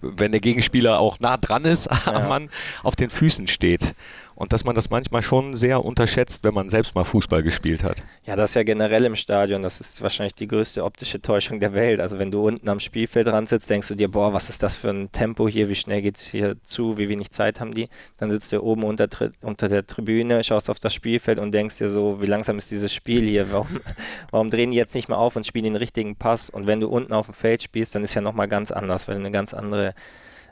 [0.00, 2.28] wenn der Gegenspieler auch nah dran ist am ja.
[2.28, 2.50] Mann,
[2.82, 3.94] auf den Füßen steht.
[4.34, 8.02] Und dass man das manchmal schon sehr unterschätzt, wenn man selbst mal Fußball gespielt hat.
[8.24, 11.74] Ja, das ist ja generell im Stadion, das ist wahrscheinlich die größte optische Täuschung der
[11.74, 12.00] Welt.
[12.00, 14.76] Also wenn du unten am Spielfeld dran sitzt, denkst du dir, boah, was ist das
[14.76, 17.88] für ein Tempo hier, wie schnell geht es hier zu, wie wenig Zeit haben die.
[18.18, 19.08] Dann sitzt du oben unter,
[19.42, 22.92] unter der Tribüne, schaust auf das Spielfeld und denkst dir so, wie langsam ist dieses
[22.92, 23.80] Spiel hier, warum,
[24.30, 26.50] warum drehen die jetzt nicht mehr auf und spielen den richtigen Pass?
[26.50, 29.16] Und wenn du unten auf dem Feld spielst, dann ist ja nochmal ganz anders, weil
[29.16, 29.94] du eine ganz andere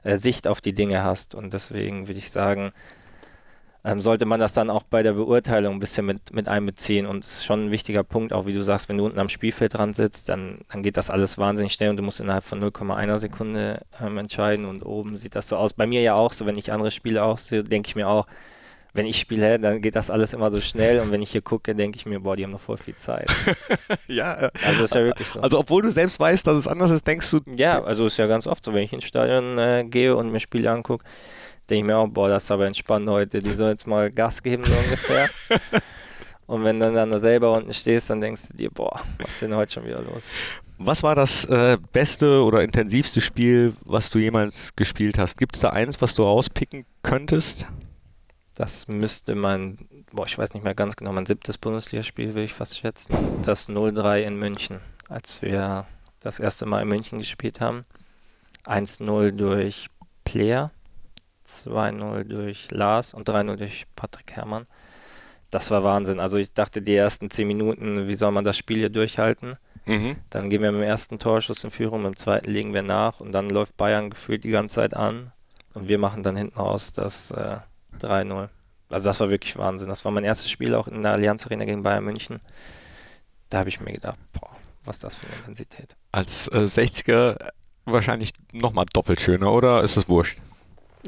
[0.03, 1.35] äh, Sicht auf die Dinge hast.
[1.35, 2.73] Und deswegen würde ich sagen,
[3.85, 7.07] ähm, sollte man das dann auch bei der Beurteilung ein bisschen mit, mit einbeziehen.
[7.07, 9.29] Und es ist schon ein wichtiger Punkt, auch wie du sagst, wenn du unten am
[9.29, 12.63] Spielfeld dran sitzt, dann, dann geht das alles wahnsinnig schnell und du musst innerhalb von
[12.63, 14.67] 0,1 Sekunde ähm, entscheiden.
[14.67, 15.73] Und oben sieht das so aus.
[15.73, 18.27] Bei mir ja auch so, wenn ich andere Spiele auch sehe, denke ich mir auch,
[18.93, 21.75] wenn ich spiele, dann geht das alles immer so schnell und wenn ich hier gucke,
[21.75, 23.31] denke ich mir, boah, die haben noch voll viel Zeit.
[24.09, 25.41] ja, äh, also ist ja wirklich so.
[25.41, 27.41] Also obwohl du selbst weißt, dass es anders ist, denkst du.
[27.55, 30.41] Ja, also ist ja ganz oft so, wenn ich ins Stadion äh, gehe und mir
[30.41, 31.05] Spiele angucke,
[31.71, 34.43] denke ich mir auch, boah, das ist aber entspannt heute, die soll jetzt mal Gas
[34.43, 35.29] geben, so ungefähr.
[36.47, 39.43] Und wenn du dann da selber unten stehst, dann denkst du dir, boah, was ist
[39.43, 40.29] denn heute schon wieder los?
[40.79, 45.39] Was war das äh, beste oder intensivste Spiel, was du jemals gespielt hast?
[45.39, 47.67] Gibt es da eins, was du rauspicken könntest?
[48.57, 49.79] Das müsste mein,
[50.13, 53.15] boah, ich weiß nicht mehr ganz genau, mein siebtes Bundesligaspiel, will ich fast schätzen.
[53.45, 55.87] Das 0-3 in München, als wir
[56.19, 57.83] das erste Mal in München gespielt haben.
[58.67, 59.87] 1-0 durch
[60.25, 60.73] Player
[61.51, 64.67] 2-0 durch Lars und 3-0 durch Patrick Herrmann.
[65.51, 66.21] Das war Wahnsinn.
[66.21, 69.57] Also ich dachte, die ersten 10 Minuten, wie soll man das Spiel hier durchhalten?
[69.87, 70.17] Mhm.
[70.31, 73.21] Dann gehen wir mit dem ersten Torschuss in Führung, mit dem zweiten legen wir nach
[73.21, 75.33] und dann läuft Bayern gefühlt die ganze Zeit an
[75.75, 77.59] und wir machen dann hinten raus das äh,
[78.01, 78.49] 3-0.
[78.91, 79.89] Also das war wirklich Wahnsinn.
[79.89, 82.41] Das war mein erstes Spiel auch in der Allianz Arena gegen Bayern München.
[83.49, 84.51] Da habe ich mir gedacht, boah,
[84.85, 85.97] was ist das für eine Intensität.
[86.13, 87.37] Als äh, 60er
[87.85, 90.41] wahrscheinlich nochmal doppelt schöner, oder ist das wurscht?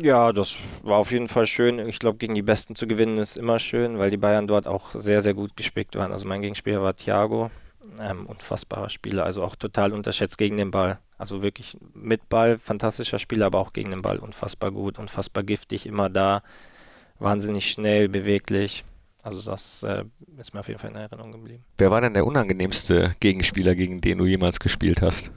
[0.00, 1.78] Ja, das war auf jeden Fall schön.
[1.78, 4.92] Ich glaube, gegen die Besten zu gewinnen ist immer schön, weil die Bayern dort auch
[4.94, 6.12] sehr, sehr gut gespickt waren.
[6.12, 7.50] Also mein Gegenspieler war Thiago,
[8.00, 10.98] ähm, unfassbarer Spieler, also auch total unterschätzt gegen den Ball.
[11.18, 15.86] Also wirklich mit Ball, fantastischer Spieler, aber auch gegen den Ball unfassbar gut, unfassbar giftig,
[15.86, 16.42] immer da,
[17.18, 18.84] wahnsinnig schnell, beweglich.
[19.22, 20.04] Also das äh,
[20.38, 21.64] ist mir auf jeden Fall in Erinnerung geblieben.
[21.78, 25.30] Wer war denn der unangenehmste Gegenspieler, gegen den du jemals gespielt hast?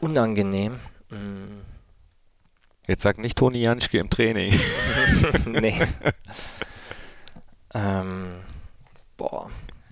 [0.00, 0.80] Unangenehm?
[1.10, 1.75] Hm.
[2.86, 4.58] Jetzt sag nicht Toni Janschke im Training.
[5.46, 5.74] nee.
[7.74, 8.40] ähm,
[9.16, 9.50] boah,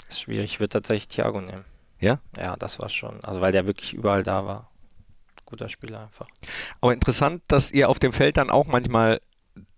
[0.09, 0.53] ist schwierig.
[0.53, 1.65] Ich würde tatsächlich Thiago nehmen.
[1.99, 2.21] Ja?
[2.37, 3.23] Ja, das war schon.
[3.25, 4.71] Also, weil der wirklich überall da war.
[5.45, 6.29] Guter Spieler einfach.
[6.81, 9.21] Aber interessant, dass ihr auf dem Feld dann auch manchmal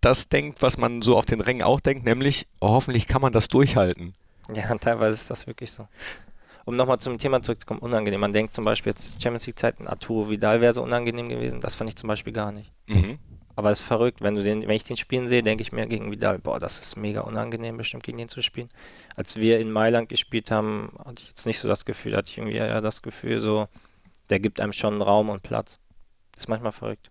[0.01, 3.33] das denkt, was man so auf den Rängen auch denkt, nämlich oh, hoffentlich kann man
[3.33, 4.15] das durchhalten.
[4.55, 5.89] Ja, teilweise ist das wirklich so
[6.67, 8.21] um nochmal zum Thema zurückzukommen, unangenehm.
[8.21, 11.61] Man denkt zum Beispiel jetzt Champions League-Zeiten, Arturo Vidal wäre so unangenehm gewesen.
[11.61, 12.73] Das fand ich zum Beispiel gar nicht.
[12.89, 13.19] Mhm.
[13.55, 15.87] Aber es ist verrückt, wenn du den, wenn ich den spielen sehe, denke ich mir
[15.87, 18.69] gegen Vidal, boah, das ist mega unangenehm, bestimmt gegen den zu spielen.
[19.15, 22.39] Als wir in Mailand gespielt haben, hatte ich jetzt nicht so das Gefühl, hatte ich
[22.39, 23.69] irgendwie eher das Gefühl, so,
[24.29, 25.77] der gibt einem schon Raum und Platz.
[26.37, 27.09] Ist manchmal verrückt.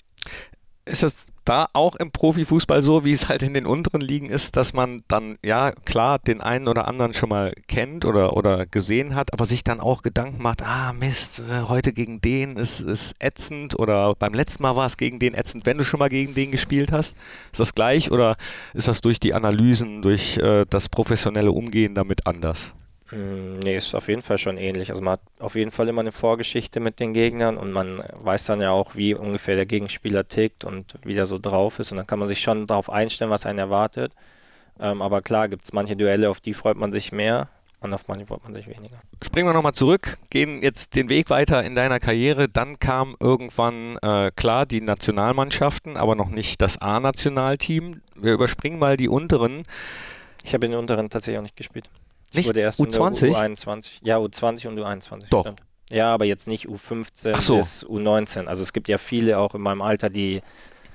[0.84, 4.56] Ist das da auch im Profifußball so, wie es halt in den unteren Ligen ist,
[4.58, 9.16] dass man dann, ja, klar, den einen oder anderen schon mal kennt oder, oder gesehen
[9.16, 13.14] hat, aber sich dann auch Gedanken macht, ah, Mist, äh, heute gegen den ist, ist
[13.20, 16.34] ätzend oder beim letzten Mal war es gegen den ätzend, wenn du schon mal gegen
[16.34, 17.16] den gespielt hast.
[17.52, 18.36] Ist das gleich oder
[18.74, 22.74] ist das durch die Analysen, durch äh, das professionelle Umgehen damit anders?
[23.10, 24.90] Hm, nee, ist auf jeden Fall schon ähnlich.
[24.90, 28.46] Also man hat auf jeden Fall immer eine Vorgeschichte mit den Gegnern und man weiß
[28.46, 31.92] dann ja auch, wie ungefähr der Gegenspieler tickt und wie der so drauf ist.
[31.92, 34.12] Und dann kann man sich schon darauf einstellen, was einen erwartet.
[34.80, 38.08] Ähm, aber klar gibt es manche Duelle, auf die freut man sich mehr und auf
[38.08, 38.98] manche freut man sich weniger.
[39.22, 42.50] Springen wir nochmal zurück, gehen jetzt den Weg weiter in deiner Karriere.
[42.50, 48.02] Dann kam irgendwann äh, klar die Nationalmannschaften, aber noch nicht das A-Nationalteam.
[48.16, 49.64] Wir überspringen mal die unteren.
[50.44, 51.90] Ich habe in den unteren tatsächlich auch nicht gespielt.
[52.36, 52.48] Nicht?
[52.48, 53.32] Wurde erst U20?
[53.32, 54.00] U21.
[54.04, 55.26] Ja, U20 und U21.
[55.30, 55.42] Doch.
[55.42, 55.62] Stimmt.
[55.90, 57.58] Ja, aber jetzt nicht U15 so.
[57.58, 58.46] bis U19.
[58.46, 60.42] Also es gibt ja viele auch in meinem Alter, die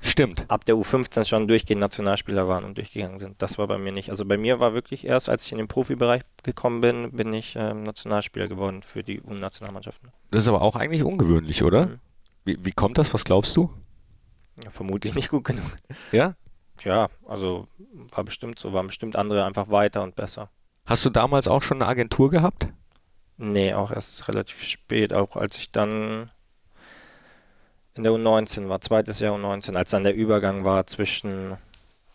[0.02, 0.44] Stimmt.
[0.48, 3.40] ab der U15 schon durchgehend Nationalspieler waren und durchgegangen sind.
[3.40, 4.10] Das war bei mir nicht.
[4.10, 7.54] Also bei mir war wirklich erst, als ich in den Profibereich gekommen bin, bin ich
[7.56, 10.10] ähm, Nationalspieler geworden für die U-Nationalmannschaften.
[10.30, 11.86] Das ist aber auch eigentlich ungewöhnlich, oder?
[11.86, 11.98] Mhm.
[12.44, 13.14] Wie, wie kommt das?
[13.14, 13.70] Was glaubst du?
[14.64, 15.64] Ja, vermutlich nicht gut genug.
[16.12, 16.34] Ja?
[16.82, 17.68] Ja, also
[18.14, 20.50] war bestimmt so, waren bestimmt andere einfach weiter und besser.
[20.86, 22.66] Hast du damals auch schon eine Agentur gehabt?
[23.36, 26.30] Nee, auch erst relativ spät, auch als ich dann
[27.94, 31.56] in der U19 war, zweites Jahr U19, als dann der Übergang war zwischen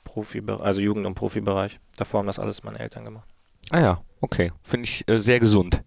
[0.04, 1.80] Profi, also Jugend- und Profibereich.
[1.97, 3.28] Davor haben das alles meine Eltern gemacht.
[3.71, 4.51] Ah ja, okay.
[4.63, 5.82] Finde ich äh, sehr gesund.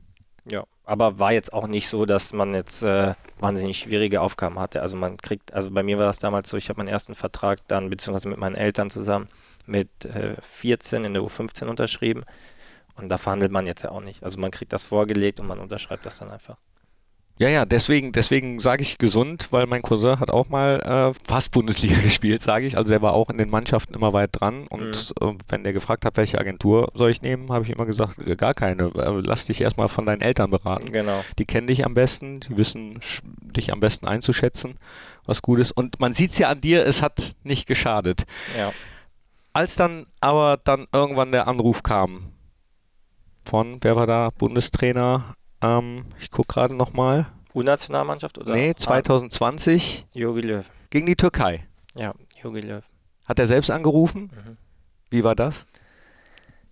[0.50, 4.82] Ja, aber war jetzt auch nicht so, dass man jetzt äh, wahnsinnig schwierige Aufgaben hatte.
[4.82, 7.60] Also man kriegt, also bei mir war das damals so, ich habe meinen ersten Vertrag
[7.68, 9.28] dann, beziehungsweise mit meinen Eltern zusammen,
[9.66, 12.24] mit äh, 14 in der U15 unterschrieben.
[12.98, 14.22] Und da verhandelt man jetzt ja auch nicht.
[14.22, 16.56] Also man kriegt das vorgelegt und man unterschreibt das dann einfach.
[17.38, 20.80] Ja, ja, deswegen, deswegen sage ich gesund, weil mein Cousin hat auch mal
[21.14, 22.76] äh, fast Bundesliga gespielt, sage ich.
[22.76, 24.66] Also der war auch in den Mannschaften immer weit dran.
[24.66, 25.28] Und mhm.
[25.28, 28.34] äh, wenn der gefragt hat, welche Agentur soll ich nehmen, habe ich immer gesagt, äh,
[28.34, 28.86] gar keine.
[28.94, 30.90] Äh, lass dich erstmal von deinen Eltern beraten.
[30.90, 31.24] Genau.
[31.38, 33.00] Die kennen dich am besten, die wissen
[33.40, 34.76] dich am besten einzuschätzen,
[35.24, 35.70] was gut ist.
[35.70, 38.24] Und man sieht es ja an dir, es hat nicht geschadet.
[38.56, 38.72] Ja.
[39.52, 42.32] Als dann aber dann irgendwann der Anruf kam
[43.48, 47.26] von, wer war da, Bundestrainer ähm, ich gucke gerade nochmal.
[47.54, 48.52] U-Nationalmannschaft oder?
[48.52, 50.06] Nee, 2020.
[50.12, 50.70] Jogi Löw.
[50.90, 51.66] Gegen die Türkei.
[51.94, 52.84] Ja, Jogi Löw.
[53.24, 54.30] Hat er selbst angerufen?
[54.34, 54.56] Mhm.
[55.10, 55.66] Wie war das?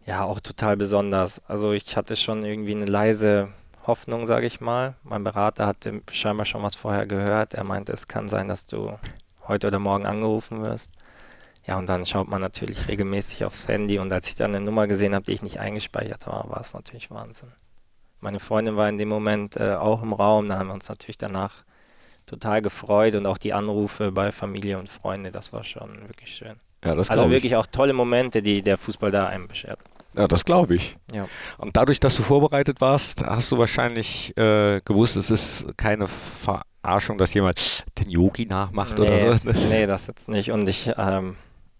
[0.05, 1.43] Ja, auch total besonders.
[1.47, 3.49] Also ich hatte schon irgendwie eine leise
[3.87, 4.95] Hoffnung, sage ich mal.
[5.03, 7.55] Mein Berater hatte scheinbar schon was vorher gehört.
[7.55, 8.93] Er meinte, es kann sein, dass du
[9.49, 10.93] heute oder morgen angerufen wirst.
[11.67, 14.87] Ja, und dann schaut man natürlich regelmäßig aufs Handy und als ich dann eine Nummer
[14.87, 17.49] gesehen habe, die ich nicht eingespeichert war, war es natürlich Wahnsinn.
[18.21, 20.49] Meine Freundin war in dem Moment äh, auch im Raum.
[20.49, 21.65] Da haben wir uns natürlich danach
[22.27, 26.57] total gefreut und auch die Anrufe bei Familie und Freunde, das war schon wirklich schön.
[26.85, 27.57] Ja, das also wirklich ich.
[27.57, 29.79] auch tolle Momente, die der Fußball da einem beschert.
[30.15, 30.97] Ja, das glaube ich.
[31.13, 31.29] Ja.
[31.59, 37.19] Und dadurch, dass du vorbereitet warst, hast du wahrscheinlich äh, gewusst, es ist keine Verarschung,
[37.19, 39.51] dass jemand den Yogi nachmacht nee, oder so.
[39.69, 40.53] nee, das jetzt nicht.
[40.53, 41.37] Und ich ähm,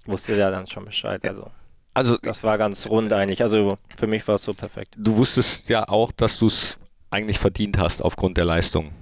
[0.09, 1.27] wusste ja dann schon Bescheid.
[1.29, 1.51] Also.
[1.95, 3.43] Also das war ganz rund eigentlich.
[3.43, 4.95] Also für mich war es so perfekt.
[4.99, 6.79] Du wusstest ja auch, dass du es
[7.11, 8.93] eigentlich verdient hast aufgrund der Leistung.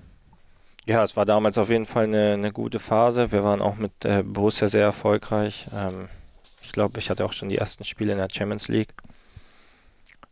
[0.87, 3.33] Ja, es war damals auf jeden Fall eine, eine gute Phase.
[3.33, 5.67] Wir waren auch mit äh, Borussia sehr erfolgreich.
[5.75, 6.09] Ähm,
[6.63, 8.95] ich glaube, ich hatte auch schon die ersten Spiele in der Champions League.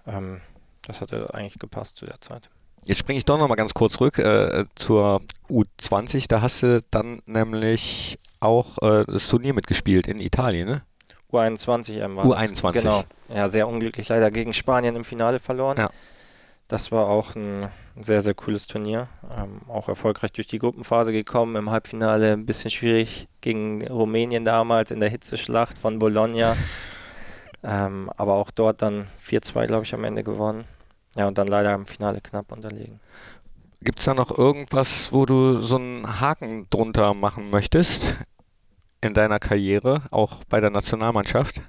[0.07, 0.41] Ähm,
[0.87, 2.51] das hatte eigentlich gepasst zu der Zeit.
[2.85, 6.27] Jetzt springe ich doch noch mal ganz kurz zurück äh, zur U20.
[6.29, 10.83] Da hast du dann nämlich auch äh, das Turnier mitgespielt in Italien, ne?
[11.33, 12.73] U21 ähm, war U21.
[12.73, 13.05] Genau.
[13.35, 15.79] Ja, sehr unglücklich leider gegen Spanien im Finale verloren.
[15.79, 15.91] Ja.
[16.69, 17.69] Das war auch ein
[18.01, 19.09] sehr, sehr cooles Turnier.
[19.37, 21.57] Ähm, auch erfolgreich durch die Gruppenphase gekommen.
[21.57, 26.57] Im Halbfinale ein bisschen schwierig gegen Rumänien damals in der Hitzeschlacht von Bologna.
[27.63, 30.65] ähm, aber auch dort dann 4-2, glaube ich, am Ende gewonnen.
[31.17, 33.01] Ja, und dann leider im Finale knapp unterlegen.
[33.83, 38.15] Gibt es da noch irgendwas, wo du so einen Haken drunter machen möchtest?
[39.03, 41.61] In deiner Karriere, auch bei der Nationalmannschaft?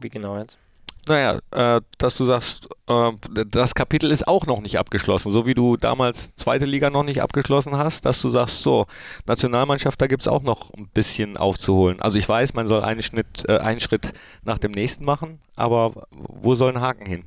[0.00, 0.58] Wie genau jetzt?
[1.06, 3.12] Naja, äh, dass du sagst, äh,
[3.46, 7.20] das Kapitel ist auch noch nicht abgeschlossen, so wie du damals zweite Liga noch nicht
[7.20, 8.86] abgeschlossen hast, dass du sagst, so,
[9.26, 12.00] Nationalmannschaft, da gibt es auch noch ein bisschen aufzuholen.
[12.00, 16.06] Also ich weiß, man soll einen Schritt, äh, einen Schritt nach dem nächsten machen, aber
[16.10, 17.24] wo soll ein Haken hin?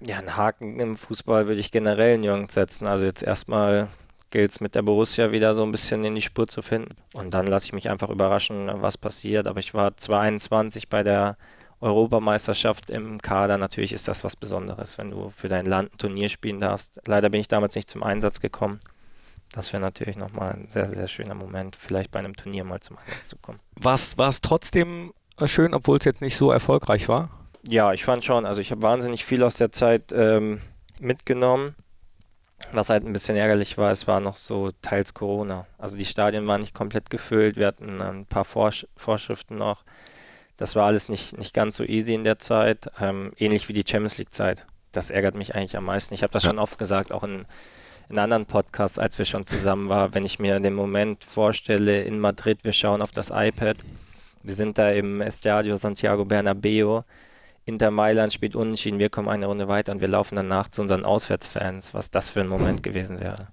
[0.00, 2.86] Ja, ein Haken im Fußball würde ich generell nirgends setzen.
[2.86, 3.88] Also jetzt erstmal
[4.34, 6.94] es mit der Borussia wieder so ein bisschen in die Spur zu finden.
[7.12, 9.46] Und dann lasse ich mich einfach überraschen, was passiert.
[9.46, 11.36] Aber ich war 22 bei der
[11.80, 13.58] Europameisterschaft im Kader.
[13.58, 17.00] Natürlich ist das was Besonderes, wenn du für dein Land ein Turnier spielen darfst.
[17.06, 18.80] Leider bin ich damals nicht zum Einsatz gekommen.
[19.52, 22.98] Das wäre natürlich nochmal ein sehr, sehr schöner Moment, vielleicht bei einem Turnier mal zum
[22.98, 23.60] Einsatz zu kommen.
[23.76, 25.12] War es trotzdem
[25.44, 27.30] schön, obwohl es jetzt nicht so erfolgreich war?
[27.68, 28.46] Ja, ich fand schon.
[28.46, 30.60] Also ich habe wahnsinnig viel aus der Zeit ähm,
[31.00, 31.76] mitgenommen.
[32.72, 35.66] Was halt ein bisschen ärgerlich war, es war noch so teils Corona.
[35.78, 39.84] Also die Stadien waren nicht komplett gefüllt, wir hatten ein paar Vorsch Vorschriften noch.
[40.56, 43.84] Das war alles nicht, nicht ganz so easy in der Zeit, ähm, ähnlich wie die
[43.88, 44.66] Champions League-Zeit.
[44.92, 46.14] Das ärgert mich eigentlich am meisten.
[46.14, 46.50] Ich habe das ja.
[46.50, 47.46] schon oft gesagt, auch in,
[48.08, 52.20] in anderen Podcasts, als wir schon zusammen waren, wenn ich mir den Moment vorstelle in
[52.20, 53.78] Madrid, wir schauen auf das iPad,
[54.42, 57.04] wir sind da im Estadio Santiago Bernabeo,
[57.66, 61.04] Inter Mailand spielt unentschieden, wir kommen eine Runde weiter und wir laufen danach zu unseren
[61.04, 63.48] Auswärtsfans, was das für ein Moment gewesen wäre.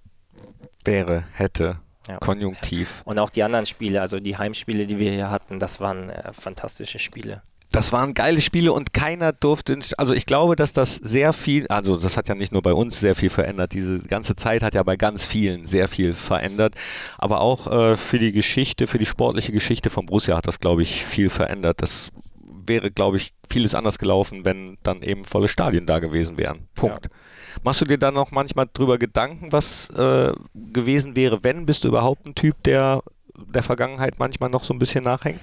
[0.84, 2.18] Wäre, hätte, ja.
[2.18, 3.02] konjunktiv.
[3.06, 6.34] Und auch die anderen Spiele, also die Heimspiele, die wir hier hatten, das waren äh,
[6.34, 7.42] fantastische Spiele.
[7.72, 11.96] Das waren geile Spiele und keiner durfte, also ich glaube, dass das sehr viel, also
[11.96, 14.84] das hat ja nicht nur bei uns sehr viel verändert, diese ganze Zeit hat ja
[14.84, 16.76] bei ganz vielen sehr viel verändert,
[17.18, 20.82] aber auch äh, für die Geschichte, für die sportliche Geschichte von Borussia hat das, glaube
[20.82, 21.82] ich, viel verändert.
[21.82, 22.12] Das
[22.68, 26.68] wäre, glaube ich, vieles anders gelaufen, wenn dann eben volle Stadien da gewesen wären.
[26.76, 27.06] Punkt.
[27.06, 27.12] Ja.
[27.64, 31.66] Machst du dir dann noch manchmal drüber Gedanken, was äh, gewesen wäre, wenn?
[31.66, 33.02] Bist du überhaupt ein Typ, der
[33.36, 35.42] der Vergangenheit manchmal noch so ein bisschen nachhängt?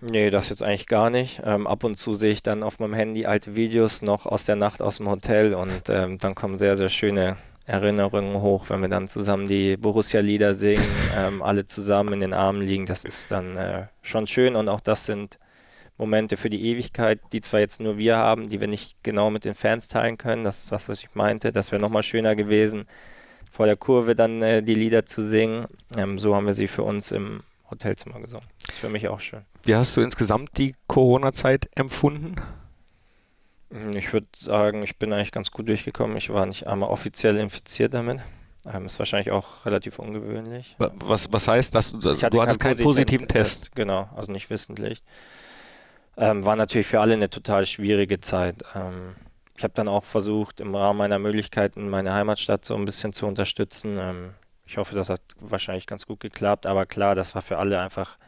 [0.00, 1.40] Nee, das jetzt eigentlich gar nicht.
[1.44, 4.56] Ähm, ab und zu sehe ich dann auf meinem Handy alte Videos noch aus der
[4.56, 8.88] Nacht aus dem Hotel und ähm, dann kommen sehr, sehr schöne Erinnerungen hoch, wenn wir
[8.88, 12.86] dann zusammen die Borussia-Lieder singen, ähm, alle zusammen in den Armen liegen.
[12.86, 15.38] Das ist dann äh, schon schön und auch das sind
[15.98, 19.44] Momente für die Ewigkeit, die zwar jetzt nur wir haben, die wir nicht genau mit
[19.44, 20.44] den Fans teilen können.
[20.44, 21.52] Das ist was, was ich meinte.
[21.52, 22.84] Das wäre nochmal schöner gewesen,
[23.50, 25.66] vor der Kurve dann äh, die Lieder zu singen.
[25.96, 28.46] Ähm, so haben wir sie für uns im Hotelzimmer gesungen.
[28.68, 29.42] ist für mich auch schön.
[29.64, 32.36] Wie hast du insgesamt die Corona-Zeit empfunden?
[33.70, 36.16] Hm, ich würde sagen, ich bin eigentlich ganz gut durchgekommen.
[36.16, 38.20] Ich war nicht einmal offiziell infiziert damit.
[38.72, 40.76] Ähm, ist wahrscheinlich auch relativ ungewöhnlich.
[40.78, 43.62] Was, was heißt, dass du, hattest keinen positiven Test?
[43.62, 43.76] Test?
[43.76, 45.02] Genau, also nicht wissentlich.
[46.18, 48.62] Ähm, war natürlich für alle eine total schwierige Zeit.
[48.74, 49.14] Ähm,
[49.56, 53.26] ich habe dann auch versucht, im Rahmen meiner Möglichkeiten meine Heimatstadt so ein bisschen zu
[53.26, 53.98] unterstützen.
[53.98, 54.34] Ähm,
[54.66, 58.18] ich hoffe, das hat wahrscheinlich ganz gut geklappt, aber klar, das war für alle einfach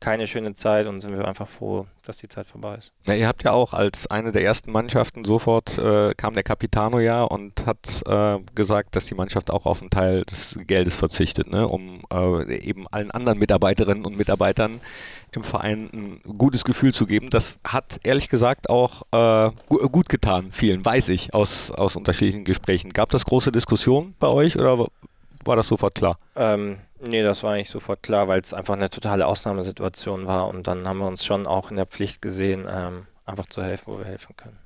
[0.00, 2.92] keine schöne Zeit und sind wir einfach froh, dass die Zeit vorbei ist.
[3.06, 6.98] Ja, ihr habt ja auch als eine der ersten Mannschaften sofort äh, kam der Capitano
[7.00, 11.50] ja und hat äh, gesagt, dass die Mannschaft auch auf einen Teil des Geldes verzichtet,
[11.50, 14.80] ne, um äh, eben allen anderen Mitarbeiterinnen und Mitarbeitern
[15.32, 17.30] im Verein ein gutes Gefühl zu geben.
[17.30, 22.92] Das hat ehrlich gesagt auch äh, gut getan, vielen, weiß ich, aus, aus unterschiedlichen Gesprächen.
[22.92, 24.86] Gab das große Diskussionen bei euch oder
[25.44, 26.18] war das sofort klar?
[26.36, 30.66] Ähm, nee, das war eigentlich sofort klar, weil es einfach eine totale Ausnahmesituation war und
[30.66, 33.98] dann haben wir uns schon auch in der Pflicht gesehen, ähm, einfach zu helfen, wo
[33.98, 34.58] wir helfen können.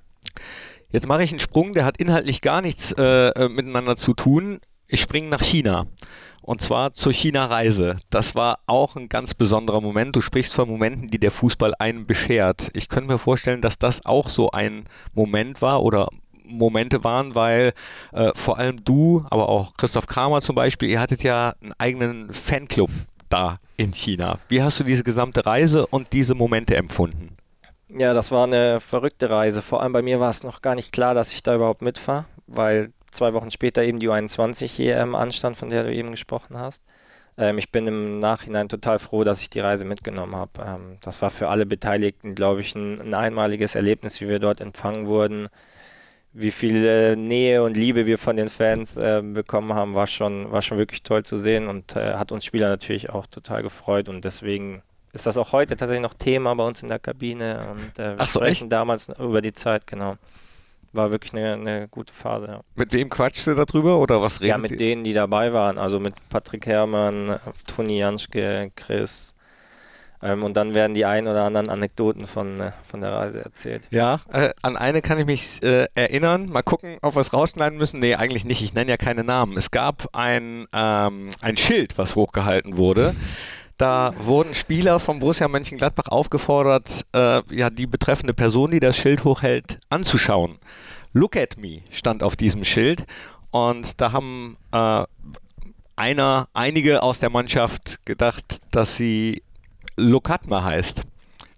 [0.91, 4.61] Jetzt mache ich einen Sprung, der hat inhaltlich gar nichts äh, äh miteinander zu tun.
[4.87, 5.87] Ich springe nach China.
[6.41, 7.97] Und zwar zur China-Reise.
[8.11, 10.15] Das war auch ein ganz besonderer Moment.
[10.15, 12.71] Du sprichst von Momenten, die der Fußball einem beschert.
[12.75, 16.09] Ich könnte mir vorstellen, dass das auch so ein Moment war oder
[16.45, 17.73] Momente waren, weil
[18.13, 22.33] äh, vor allem du, aber auch Christoph Kramer zum Beispiel, ihr hattet ja einen eigenen
[22.33, 22.91] Fanclub
[23.29, 24.39] da in China.
[24.49, 27.37] Wie hast du diese gesamte Reise und diese Momente empfunden?
[27.89, 29.63] Ja, das war eine verrückte Reise.
[29.63, 32.27] Vor allem bei mir war es noch gar nicht klar, dass ich da überhaupt mitfahre,
[32.47, 36.83] weil zwei Wochen später eben die U21 EM anstand, von der du eben gesprochen hast.
[37.37, 40.51] Ähm, ich bin im Nachhinein total froh, dass ich die Reise mitgenommen habe.
[40.65, 44.61] Ähm, das war für alle Beteiligten, glaube ich, ein, ein einmaliges Erlebnis, wie wir dort
[44.61, 45.49] empfangen wurden
[46.37, 50.51] wie viel äh, Nähe und Liebe wir von den Fans äh, bekommen haben, war schon,
[50.51, 54.09] war schon wirklich toll zu sehen und äh, hat uns Spieler natürlich auch total gefreut
[54.09, 57.99] und deswegen ist das auch heute tatsächlich noch Thema bei uns in der Kabine und
[58.01, 58.73] äh, wir Ach so, sprechen echt?
[58.73, 60.17] damals über die Zeit, genau.
[60.93, 62.47] War wirklich eine, eine gute Phase.
[62.47, 62.61] Ja.
[62.77, 64.77] Mit wem quatscht ihr darüber oder was redet Ja, mit ihr?
[64.77, 69.34] denen, die dabei waren, also mit Patrick Herrmann, Toni Janschke, Chris,
[70.25, 73.87] ähm, und dann werden die ein oder anderen Anekdoten von, äh, von der Reise erzählt.
[73.91, 76.49] Ja, äh, an eine kann ich mich äh, erinnern.
[76.49, 78.01] Mal gucken, ob wir es rausschneiden müssen.
[78.01, 78.63] Nee, eigentlich nicht.
[78.63, 79.59] Ich nenne ja keine Namen.
[79.59, 83.15] Es gab ein, ähm, ein Schild, was hochgehalten wurde.
[83.77, 89.25] Da wurden Spieler vom Borussia Mönchengladbach aufgefordert, äh, ja, die betreffende Person, die das Schild
[89.25, 90.59] hochhält, anzuschauen.
[91.13, 93.05] Look at me stand auf diesem Schild.
[93.51, 95.05] Und da haben äh,
[95.97, 99.44] einer, einige aus der Mannschaft gedacht, dass sie
[99.97, 101.03] Lokatma heißt.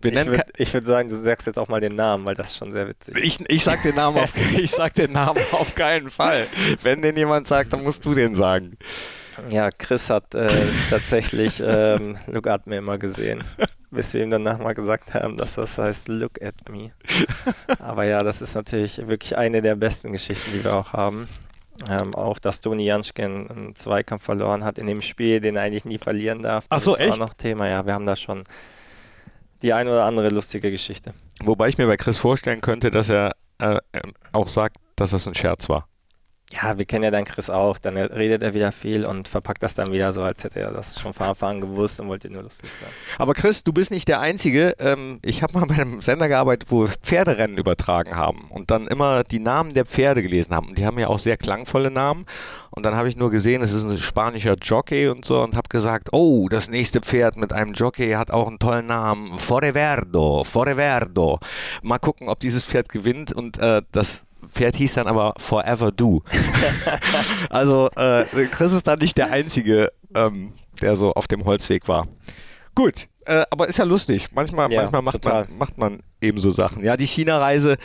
[0.02, 2.58] Wir ich würde würd sagen, du sagst jetzt auch mal den Namen, weil das ist
[2.58, 3.18] schon sehr witzig.
[3.18, 6.46] Ich, ich, sag, den Namen auf, ich sag den Namen auf keinen Fall.
[6.82, 8.76] Wenn den jemand sagt, dann musst du den sagen.
[9.50, 10.48] Ja, Chris hat äh,
[10.90, 13.42] tatsächlich ähm, Look at me immer gesehen.
[13.90, 16.92] Bis wir ihm danach mal gesagt haben, dass das heißt Look at me.
[17.78, 21.28] Aber ja, das ist natürlich wirklich eine der besten Geschichten, die wir auch haben.
[21.88, 25.84] Ähm, auch, dass Toni Janschken einen Zweikampf verloren hat in dem Spiel, den er eigentlich
[25.84, 26.68] nie verlieren darf.
[26.68, 27.12] Das Ach so, ist echt?
[27.12, 27.68] auch noch Thema.
[27.68, 28.44] Ja, wir haben da schon
[29.62, 31.14] die ein oder andere lustige Geschichte.
[31.42, 33.78] Wobei ich mir bei Chris vorstellen könnte, dass er äh,
[34.32, 35.88] auch sagt, dass das ein Scherz war
[36.52, 39.74] ja, wir kennen ja dann Chris auch, dann redet er wieder viel und verpackt das
[39.74, 42.42] dann wieder so, als hätte er das schon von Anfang an gewusst und wollte nur
[42.42, 42.88] lustig sein.
[43.18, 44.76] Aber Chris, du bist nicht der Einzige.
[44.78, 48.86] Ähm, ich habe mal bei einem Sender gearbeitet, wo wir Pferderennen übertragen haben und dann
[48.86, 50.68] immer die Namen der Pferde gelesen haben.
[50.68, 52.26] Und die haben ja auch sehr klangvolle Namen.
[52.70, 55.68] Und dann habe ich nur gesehen, es ist ein spanischer Jockey und so und habe
[55.68, 59.38] gesagt, oh, das nächste Pferd mit einem Jockey hat auch einen tollen Namen.
[59.38, 61.40] Foreverdo, Foreverdo.
[61.82, 66.22] Mal gucken, ob dieses Pferd gewinnt und äh, das Pferd hieß dann aber Forever Do.
[67.50, 72.06] also äh, Chris ist da nicht der Einzige, ähm, der so auf dem Holzweg war.
[72.74, 74.28] Gut, äh, aber ist ja lustig.
[74.34, 76.84] Manchmal, ja, manchmal macht, man, macht man eben so Sachen.
[76.84, 77.76] Ja, die China-Reise,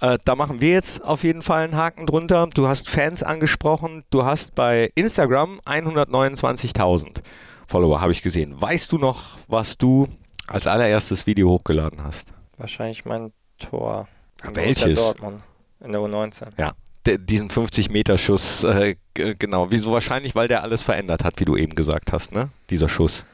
[0.00, 2.48] äh, da machen wir jetzt auf jeden Fall einen Haken drunter.
[2.52, 4.04] Du hast Fans angesprochen.
[4.10, 7.20] Du hast bei Instagram 129.000
[7.66, 8.60] Follower, habe ich gesehen.
[8.60, 10.08] Weißt du noch, was du
[10.46, 12.26] als allererstes Video hochgeladen hast?
[12.56, 14.08] Wahrscheinlich mein Tor.
[14.42, 14.98] Welches?
[14.98, 15.42] Dortmund.
[15.80, 16.48] In der U19.
[16.58, 16.72] Ja,
[17.06, 19.70] diesen 50-Meter-Schuss, äh, genau.
[19.70, 22.50] Wieso wahrscheinlich, weil der alles verändert hat, wie du eben gesagt hast, ne?
[22.70, 23.24] Dieser Schuss.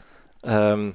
[0.45, 0.95] Ähm,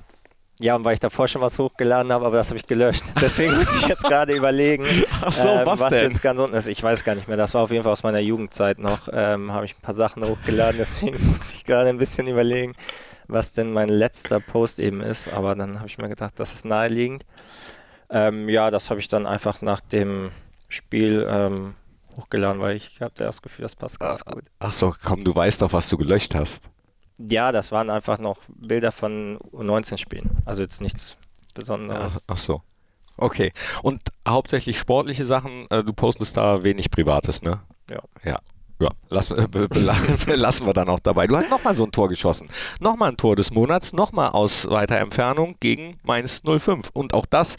[0.62, 3.04] ja, und weil ich davor schon was hochgeladen habe, aber das habe ich gelöscht.
[3.22, 4.86] Deswegen muss ich jetzt gerade überlegen,
[5.32, 6.12] so, ähm, was, was denn?
[6.12, 6.68] jetzt ganz unten ist.
[6.68, 7.38] Ich weiß gar nicht mehr.
[7.38, 9.08] Das war auf jeden Fall aus meiner Jugendzeit noch.
[9.12, 12.74] Ähm, habe ich ein paar Sachen hochgeladen, deswegen musste ich gerade ein bisschen überlegen,
[13.28, 15.32] was denn mein letzter Post eben ist.
[15.32, 17.26] Aber dann habe ich mir gedacht, das ist naheliegend.
[18.10, 20.30] Ähm, ja, das habe ich dann einfach nach dem
[20.70, 21.76] Spiel ähm,
[22.16, 24.46] hochgeladen, weil ich hatte das Gefühl, das passt ganz ah, gut.
[24.60, 26.64] Ach so, komm, du weißt doch, was du gelöscht hast.
[27.18, 30.30] Ja, das waren einfach noch Bilder von U19-Spielen.
[30.46, 31.18] Also jetzt nichts
[31.54, 32.14] Besonderes.
[32.16, 32.62] Ach, ach so.
[33.18, 33.52] Okay.
[33.84, 37.62] Und hauptsächlich sportliche Sachen, äh, du postest da wenig Privates, ne?
[37.90, 38.00] Ja.
[38.24, 38.40] Ja.
[38.82, 39.36] Ja, lassen,
[40.28, 41.28] lassen wir dann auch dabei.
[41.28, 42.48] Du hast nochmal so ein Tor geschossen.
[42.80, 46.90] Nochmal ein Tor des Monats, nochmal aus weiter Entfernung gegen Mainz 05.
[46.94, 47.58] Und auch das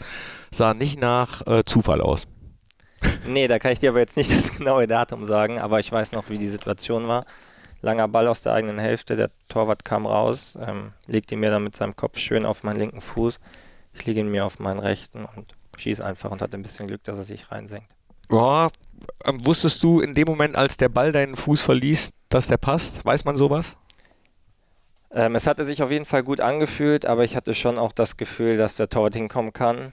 [0.51, 2.23] sah nicht nach äh, Zufall aus.
[3.25, 6.11] Nee, da kann ich dir aber jetzt nicht das genaue Datum sagen, aber ich weiß
[6.11, 7.25] noch, wie die Situation war.
[7.81, 11.75] Langer Ball aus der eigenen Hälfte, der Torwart kam raus, ähm, legte mir dann mit
[11.75, 13.39] seinem Kopf schön auf meinen linken Fuß.
[13.93, 17.03] Ich lege ihn mir auf meinen rechten und schieße einfach und hatte ein bisschen Glück,
[17.03, 17.91] dass er sich reinsenkt.
[18.31, 18.69] Ja,
[19.25, 23.03] ähm, wusstest du in dem Moment, als der Ball deinen Fuß verließ, dass der passt?
[23.03, 23.75] Weiß man sowas?
[25.13, 28.15] Ähm, es hatte sich auf jeden Fall gut angefühlt, aber ich hatte schon auch das
[28.15, 29.91] Gefühl, dass der Torwart hinkommen kann.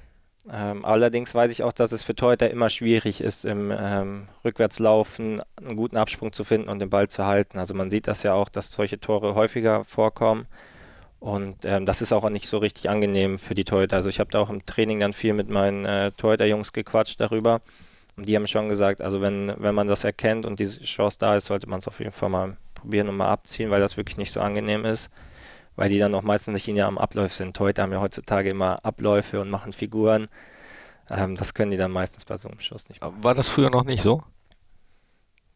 [0.50, 5.42] Ähm, allerdings weiß ich auch, dass es für Torhüter immer schwierig ist, im ähm, Rückwärtslaufen
[5.56, 7.58] einen guten Absprung zu finden und den Ball zu halten.
[7.58, 10.46] Also man sieht das ja auch, dass solche Tore häufiger vorkommen.
[11.20, 13.96] Und ähm, das ist auch nicht so richtig angenehm für die Torhüter.
[13.96, 17.60] Also ich habe da auch im Training dann viel mit meinen äh, Torhüter-Jungs gequatscht darüber.
[18.16, 21.36] Und die haben schon gesagt, also wenn, wenn man das erkennt und diese Chance da
[21.36, 24.16] ist, sollte man es auf jeden Fall mal probieren und mal abziehen, weil das wirklich
[24.16, 25.10] nicht so angenehm ist.
[25.78, 27.58] Weil die dann auch meistens nicht in ihrem Ablauf sind.
[27.60, 30.26] Heute haben ja heutzutage immer Abläufe und machen Figuren.
[31.08, 33.22] Ähm, das können die dann meistens bei so einem Schuss nicht machen.
[33.22, 34.24] War das früher noch nicht so?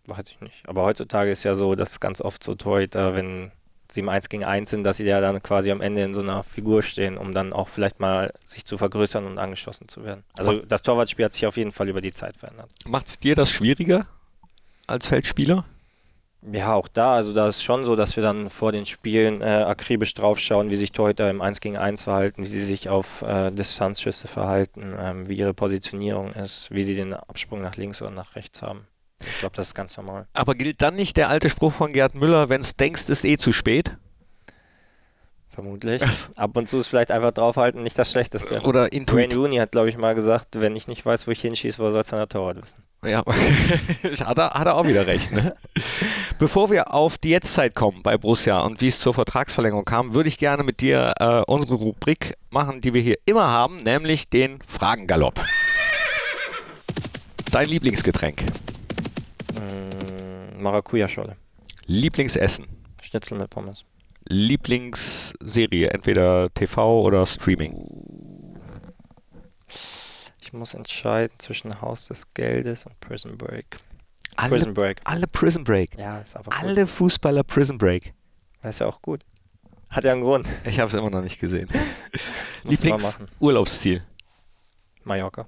[0.07, 0.69] Weiß ich nicht.
[0.69, 3.51] Aber heutzutage ist ja so, dass ganz oft so Torhüter, wenn
[3.91, 6.21] sie im 1 gegen 1 sind, dass sie ja dann quasi am Ende in so
[6.21, 10.23] einer Figur stehen, um dann auch vielleicht mal sich zu vergrößern und angeschossen zu werden.
[10.37, 12.71] Also das Torwartspiel hat sich auf jeden Fall über die Zeit verändert.
[12.87, 14.07] Macht es dir das schwieriger
[14.87, 15.65] als Feldspieler?
[16.51, 17.15] Ja, auch da.
[17.15, 20.77] Also da ist schon so, dass wir dann vor den Spielen äh, akribisch draufschauen, wie
[20.77, 25.29] sich Torhüter im 1 gegen 1 verhalten, wie sie sich auf äh, Distanzschüsse verhalten, ähm,
[25.29, 28.89] wie ihre Positionierung ist, wie sie den Absprung nach links oder nach rechts haben.
[29.21, 30.27] Ich glaube, das ist ganz normal.
[30.33, 33.39] Aber gilt dann nicht der alte Spruch von Gerd Müller, wenn es denkst, ist eh
[33.39, 33.97] zu spät?
[35.53, 36.03] Vermutlich.
[36.37, 38.63] Ab und zu ist vielleicht einfach draufhalten nicht das Schlechteste.
[38.63, 39.31] Oder intuitiv.
[39.31, 41.91] Wayne Rooney hat, glaube ich, mal gesagt, wenn ich nicht weiß, wo ich hinschieße, wo
[41.91, 42.83] soll es dann der Torwart wissen?
[43.05, 43.23] Ja,
[44.25, 45.31] hat, er, hat er auch wieder recht.
[45.33, 45.55] Ne?
[46.39, 50.29] Bevor wir auf die Jetztzeit kommen bei Borussia und wie es zur Vertragsverlängerung kam, würde
[50.29, 54.59] ich gerne mit dir äh, unsere Rubrik machen, die wir hier immer haben, nämlich den
[54.67, 55.45] Fragengalopp.
[57.51, 58.43] Dein Lieblingsgetränk?
[59.53, 61.37] Mm, Maracuja-Scholle.
[61.85, 62.67] Lieblingsessen?
[63.03, 63.85] Schnitzel mit Pommes.
[64.33, 67.77] Lieblingsserie, entweder TV oder Streaming?
[70.41, 73.79] Ich muss entscheiden zwischen Haus des Geldes und Prison Break.
[74.37, 75.01] Alle, Prison Break.
[75.05, 75.99] Alle Prison Break.
[75.99, 76.91] Ja, ist aber Alle gut.
[76.91, 78.15] Fußballer Prison Break.
[78.63, 79.21] Das ist ja auch gut.
[79.91, 80.49] Hat ja einen Grund.
[80.65, 81.69] Ich habe es immer noch nicht gesehen.
[82.65, 84.03] Lieblingsurlaubsziel?
[85.05, 85.47] Mallorca.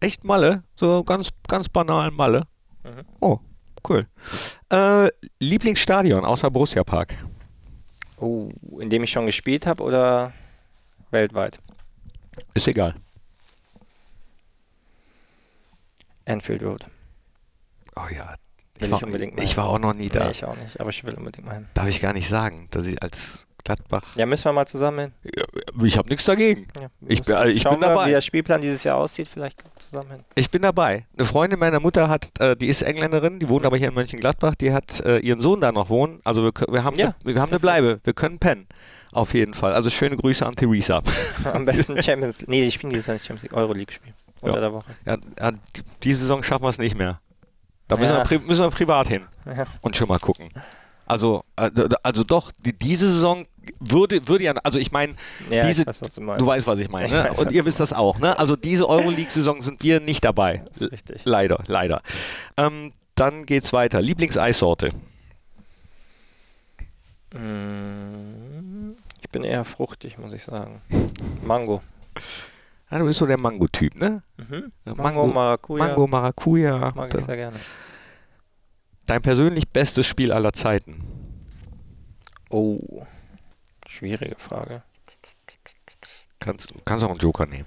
[0.00, 0.64] Echt Malle?
[0.76, 2.46] So ganz, ganz banal Malle?
[2.84, 3.04] Mhm.
[3.20, 3.38] Oh,
[3.86, 4.06] cool.
[4.70, 5.08] Äh,
[5.40, 7.18] Lieblingsstadion außer Borussia Park?
[8.18, 10.32] Oh, in dem ich schon gespielt habe oder
[11.10, 11.58] weltweit?
[12.54, 12.94] Ist egal.
[16.26, 16.86] Anfield Road.
[17.96, 18.36] Oh ja.
[18.78, 20.24] Will ich, war, ich unbedingt mal ich war auch noch nie da.
[20.24, 21.68] Nee, ich auch nicht, aber ich will unbedingt mal hin.
[21.74, 24.04] Darf ich gar nicht sagen, dass ich als Gladbach.
[24.16, 25.12] Ja, müssen wir mal zusammen hin.
[25.82, 26.68] Ich habe nichts dagegen.
[26.78, 27.94] Ja, ich bin, also ich bin dabei.
[27.94, 30.20] Mal, wie der Spielplan dieses Jahr aussieht, vielleicht zusammen hin.
[30.34, 31.06] Ich bin dabei.
[31.16, 34.54] Eine Freundin meiner Mutter hat, äh, die ist Engländerin, die wohnt aber hier in Mönchengladbach,
[34.54, 36.20] die hat äh, ihren Sohn da noch wohnen.
[36.24, 38.66] Also wir, wir haben, ja, ne, wir haben eine Bleibe, wir können pennen.
[39.12, 39.74] Auf jeden Fall.
[39.74, 41.00] Also schöne Grüße an Theresa.
[41.52, 42.50] Am besten Champions League.
[42.50, 44.14] Nee, die spielen dieses Jahr nicht Champions League, Euroleague spielen.
[44.40, 44.60] Unter ja.
[44.60, 44.90] der Woche.
[45.06, 45.52] Ja,
[46.02, 47.20] die Saison schaffen wir es nicht mehr.
[47.88, 49.26] Da müssen, wir, müssen wir privat hin
[49.82, 50.50] und schon mal gucken.
[51.06, 51.70] Also, äh,
[52.02, 53.46] also doch, diese Saison
[53.80, 55.14] würde, würde ja, also ich meine,
[55.50, 57.24] ja, diese, ich weiß, was du, du, weißt, was ich meine, ne?
[57.24, 58.38] weiß, und ihr wisst das auch, ne?
[58.38, 60.64] Also diese Euroleague-Saison sind wir nicht dabei.
[60.80, 61.24] Richtig.
[61.24, 62.00] Leider, leider.
[62.56, 64.02] Ähm, dann geht's weiter.
[64.02, 64.90] Lieblingseissorte?
[67.32, 70.80] Mm, ich bin eher fruchtig, muss ich sagen.
[71.42, 71.82] Mango.
[72.90, 74.22] Ja, du bist so der Mango-Typ, ne?
[74.36, 74.72] Mhm.
[74.84, 75.86] Mango, Mango, Maracuja.
[75.86, 76.92] Mango, Maracuja.
[76.94, 77.56] Mag ich sehr gerne.
[79.06, 81.04] Dein persönlich bestes Spiel aller Zeiten?
[82.50, 83.04] Oh,
[83.86, 84.82] schwierige Frage.
[86.38, 87.66] Kannst, kannst auch einen Joker nehmen.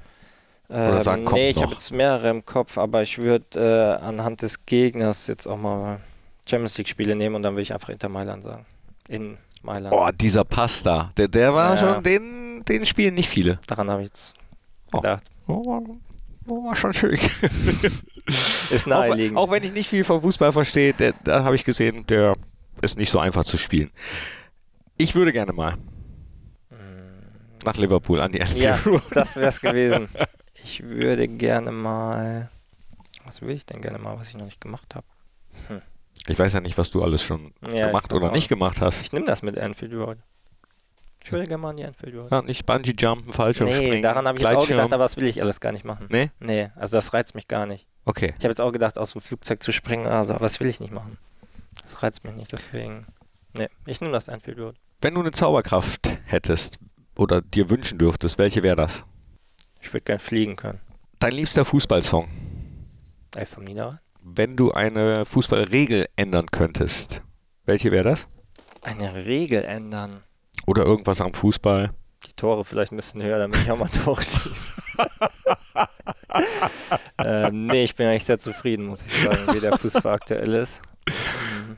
[0.69, 4.03] Oder ähm, sagen, komm, nee, ich habe jetzt mehrere im Kopf, aber ich würde äh,
[4.03, 5.99] anhand des Gegners jetzt auch mal
[6.47, 8.65] Champions League Spiele nehmen und dann würde ich einfach Inter Mailand sagen.
[9.07, 9.93] In Mailand.
[9.93, 11.93] Oh, dieser Pasta, der, der war ja.
[11.93, 13.59] schon, den, den spielen nicht viele.
[13.67, 14.33] Daran habe ich jetzt
[14.91, 14.97] oh.
[14.97, 15.23] gedacht.
[15.47, 15.61] Oh.
[15.65, 15.97] Oh,
[16.55, 17.17] war schon schön.
[18.71, 19.37] ist naheliegend.
[19.37, 20.93] Auch, auch, wenn ich nicht viel vom Fußball verstehe,
[21.23, 22.33] da habe ich gesehen, der
[22.81, 23.91] ist nicht so einfach zu spielen.
[24.97, 25.75] Ich würde gerne mal
[27.67, 28.79] nach Liverpool an die Anfield Ja,
[29.11, 30.09] das wäre es gewesen.
[30.63, 32.49] Ich würde gerne mal.
[33.25, 35.05] Was will ich denn gerne mal, was ich noch nicht gemacht habe?
[35.67, 35.81] Hm.
[36.27, 38.99] Ich weiß ja nicht, was du alles schon Ja, gemacht oder nicht gemacht hast.
[39.01, 40.17] Ich nehme das mit Anfield Road.
[41.27, 42.31] Ich würde gerne mal an die Anfield Road.
[42.31, 45.41] Ja, nicht Bungee-Jumpen, Fallschirmspringen, Nee, daran habe ich jetzt auch gedacht, aber das will ich
[45.41, 46.07] alles gar nicht machen.
[46.09, 46.31] Nee?
[46.39, 47.85] Nee, also das reizt mich gar nicht.
[48.05, 48.27] Okay.
[48.37, 50.79] Ich habe jetzt auch gedacht, aus dem Flugzeug zu springen, also, aber das will ich
[50.79, 51.17] nicht machen.
[51.81, 53.07] Das reizt mich nicht, deswegen.
[53.57, 54.75] Nee, ich nehme das Anfield Road.
[55.01, 56.79] Wenn du eine Zauberkraft hättest
[57.17, 59.03] oder dir wünschen dürftest, welche wäre das?
[59.81, 60.79] Ich würde gern fliegen können.
[61.19, 62.29] Dein liebster Fußballsong?
[63.35, 63.99] Elf vom Niederrhein.
[64.21, 67.21] Wenn du eine Fußballregel ändern könntest,
[67.65, 68.27] welche wäre das?
[68.81, 70.23] Eine Regel ändern.
[70.67, 71.91] Oder irgendwas am Fußball?
[72.25, 74.73] Die Tore vielleicht ein bisschen höher, damit ich auch mal Tore schieße.
[77.19, 80.81] ähm, nee, ich bin eigentlich sehr zufrieden, muss ich sagen, wie der Fußball aktuell ist.
[81.07, 81.77] Ähm,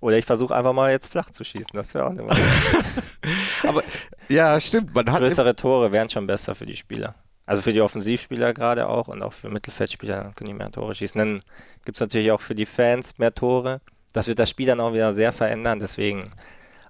[0.00, 2.26] Oder ich versuche einfach mal jetzt flach zu schießen, das wäre auch eine
[3.66, 3.82] Aber
[4.28, 4.94] ja, stimmt.
[4.94, 7.14] Man hat Größere Tore wären schon besser für die Spieler.
[7.46, 10.94] Also für die Offensivspieler gerade auch und auch für Mittelfeldspieler dann können die mehr Tore
[10.94, 11.18] schießen.
[11.18, 11.40] Dann
[11.84, 13.80] gibt es natürlich auch für die Fans mehr Tore.
[14.12, 15.78] Das wird das Spiel dann auch wieder sehr verändern.
[15.78, 16.30] Deswegen,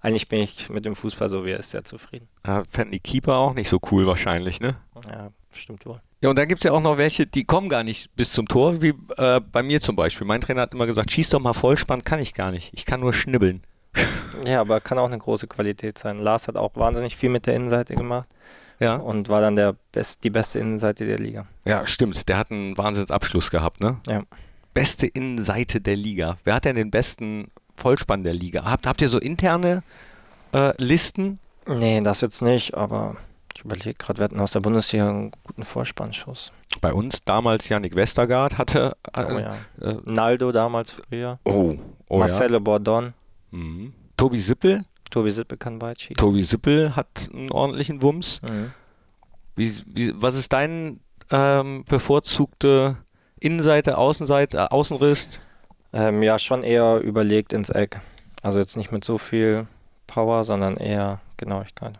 [0.00, 2.28] eigentlich bin ich mit dem Fußball so wie er ist sehr zufrieden.
[2.44, 4.76] äh, fänden die Keeper auch nicht so cool wahrscheinlich, ne?
[5.10, 6.00] Ja, stimmt wohl.
[6.22, 8.46] Ja, und dann gibt es ja auch noch welche, die kommen gar nicht bis zum
[8.46, 10.26] Tor, wie äh, bei mir zum Beispiel.
[10.26, 12.70] Mein Trainer hat immer gesagt, schieß doch mal Vollspann, kann ich gar nicht.
[12.74, 13.62] Ich kann nur schnibbeln.
[14.46, 16.18] Ja, aber kann auch eine große Qualität sein.
[16.18, 18.26] Lars hat auch wahnsinnig viel mit der Innenseite gemacht
[18.78, 21.46] Ja, und war dann der best, die beste Innenseite der Liga.
[21.66, 22.26] ja stimmt.
[22.26, 24.00] Der hat einen Wahnsinnsabschluss gehabt, ne?
[24.08, 24.22] Ja.
[24.72, 26.38] Beste Innenseite der Liga.
[26.44, 27.50] Wer hat denn den besten
[27.80, 28.64] Vollspann der Liga?
[28.64, 29.82] Habt, habt ihr so interne
[30.52, 31.40] äh, Listen?
[31.66, 33.16] Nee, das jetzt nicht, aber
[33.54, 36.52] ich überlege gerade, wir hatten aus der Bundesliga einen guten Vorspannschuss.
[36.80, 38.96] Bei uns damals Yannick Westergaard hatte.
[39.16, 39.54] Äh, Oh ja.
[39.80, 41.38] äh, Naldo damals früher.
[41.44, 41.74] oh,
[42.08, 43.12] oh Marcelo Bordon.
[43.52, 43.58] ja.
[43.58, 43.92] Mhm.
[44.16, 44.84] Tobi Sippel.
[45.10, 46.16] Tobi Sippe kann weit schießen.
[46.16, 48.40] Tobi Sippel hat einen ordentlichen Wumms.
[48.42, 48.70] Mhm.
[49.56, 51.00] Wie, wie, was ist dein
[51.30, 52.96] ähm, bevorzugte
[53.40, 55.40] Innenseite, Außenseite, äh, Außenriss?
[55.92, 58.00] Ähm, ja, schon eher überlegt ins Eck.
[58.42, 59.66] Also jetzt nicht mit so viel
[60.06, 61.98] Power, sondern eher Genauigkeit.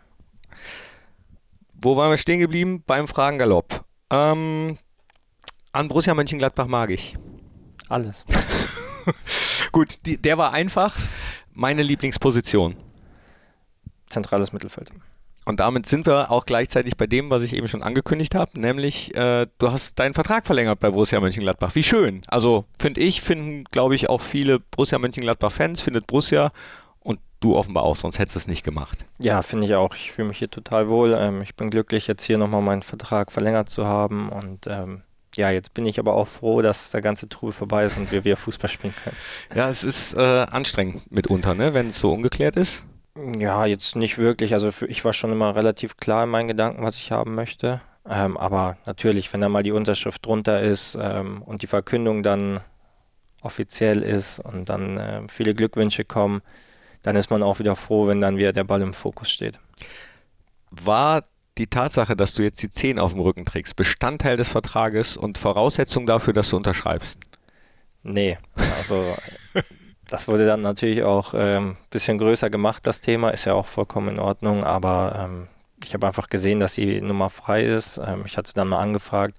[1.73, 2.83] Wo waren wir stehen geblieben?
[2.85, 3.83] Beim Fragengalopp.
[4.11, 4.77] Ähm,
[5.71, 7.17] an Borussia Mönchengladbach mag ich.
[7.89, 8.25] Alles.
[9.71, 10.97] Gut, die, der war einfach
[11.53, 12.75] meine Lieblingsposition.
[14.07, 14.91] Zentrales Mittelfeld.
[15.45, 19.15] Und damit sind wir auch gleichzeitig bei dem, was ich eben schon angekündigt habe, nämlich
[19.15, 21.73] äh, du hast deinen Vertrag verlängert bei Borussia Mönchengladbach.
[21.73, 22.21] Wie schön.
[22.27, 26.51] Also finde ich, finden glaube ich auch viele Borussia Mönchengladbach-Fans, findet Borussia
[26.99, 29.03] und du offenbar auch, sonst hättest du es nicht gemacht.
[29.17, 29.95] Ja, finde ich auch.
[29.95, 31.17] Ich fühle mich hier total wohl.
[31.19, 34.29] Ähm, ich bin glücklich, jetzt hier nochmal meinen Vertrag verlängert zu haben.
[34.29, 35.01] Und ähm,
[35.35, 38.23] ja, jetzt bin ich aber auch froh, dass der ganze Trubel vorbei ist und wir
[38.25, 39.17] wieder Fußball spielen können.
[39.55, 42.85] Ja, es ist äh, anstrengend mitunter, ne, wenn es so ungeklärt ist.
[43.15, 44.53] Ja, jetzt nicht wirklich.
[44.53, 47.81] Also für, ich war schon immer relativ klar in meinen Gedanken, was ich haben möchte.
[48.09, 52.61] Ähm, aber natürlich, wenn da mal die Unterschrift drunter ist ähm, und die Verkündung dann
[53.41, 56.41] offiziell ist und dann äh, viele Glückwünsche kommen,
[57.03, 59.59] dann ist man auch wieder froh, wenn dann wieder der Ball im Fokus steht.
[60.69, 61.23] War
[61.57, 65.37] die Tatsache, dass du jetzt die 10 auf dem Rücken trägst, Bestandteil des Vertrages und
[65.37, 67.17] Voraussetzung dafür, dass du unterschreibst?
[68.03, 68.37] Nee,
[68.77, 69.15] also
[70.11, 73.67] das wurde dann natürlich auch ein ähm, bisschen größer gemacht, das Thema, ist ja auch
[73.67, 75.47] vollkommen in Ordnung, aber ähm,
[75.83, 77.97] ich habe einfach gesehen, dass die Nummer frei ist.
[77.97, 79.37] Ähm, ich hatte dann mal angefragt,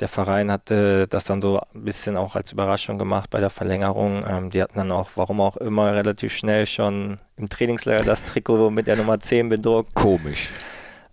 [0.00, 4.24] der Verein hatte das dann so ein bisschen auch als Überraschung gemacht bei der Verlängerung.
[4.28, 8.70] Ähm, die hatten dann auch, warum auch immer, relativ schnell schon im Trainingslager das Trikot
[8.70, 9.94] mit der Nummer 10 bedruckt.
[9.94, 10.50] Komisch.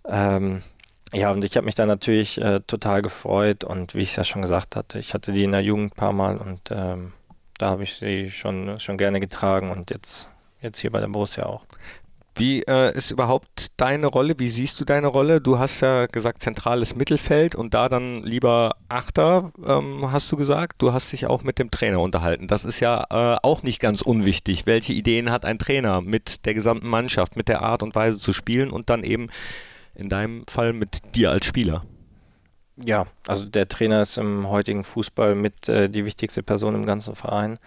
[0.06, 0.62] Ähm,
[1.14, 4.24] ja, und ich habe mich da natürlich äh, total gefreut und wie ich es ja
[4.24, 7.12] schon gesagt hatte, ich hatte die in der Jugend ein paar Mal und ähm,
[7.60, 10.30] da habe ich sie schon, schon gerne getragen und jetzt,
[10.62, 11.66] jetzt hier bei der Borussia auch.
[12.36, 14.34] Wie äh, ist überhaupt deine Rolle?
[14.38, 15.42] Wie siehst du deine Rolle?
[15.42, 20.80] Du hast ja gesagt zentrales Mittelfeld und da dann lieber Achter, ähm, hast du gesagt.
[20.80, 22.46] Du hast dich auch mit dem Trainer unterhalten.
[22.46, 24.64] Das ist ja äh, auch nicht ganz unwichtig.
[24.64, 28.32] Welche Ideen hat ein Trainer mit der gesamten Mannschaft, mit der Art und Weise zu
[28.32, 29.28] spielen und dann eben
[29.94, 31.84] in deinem Fall mit dir als Spieler?
[32.84, 37.14] Ja, also der Trainer ist im heutigen Fußball mit äh, die wichtigste Person im ganzen
[37.14, 37.58] Verein.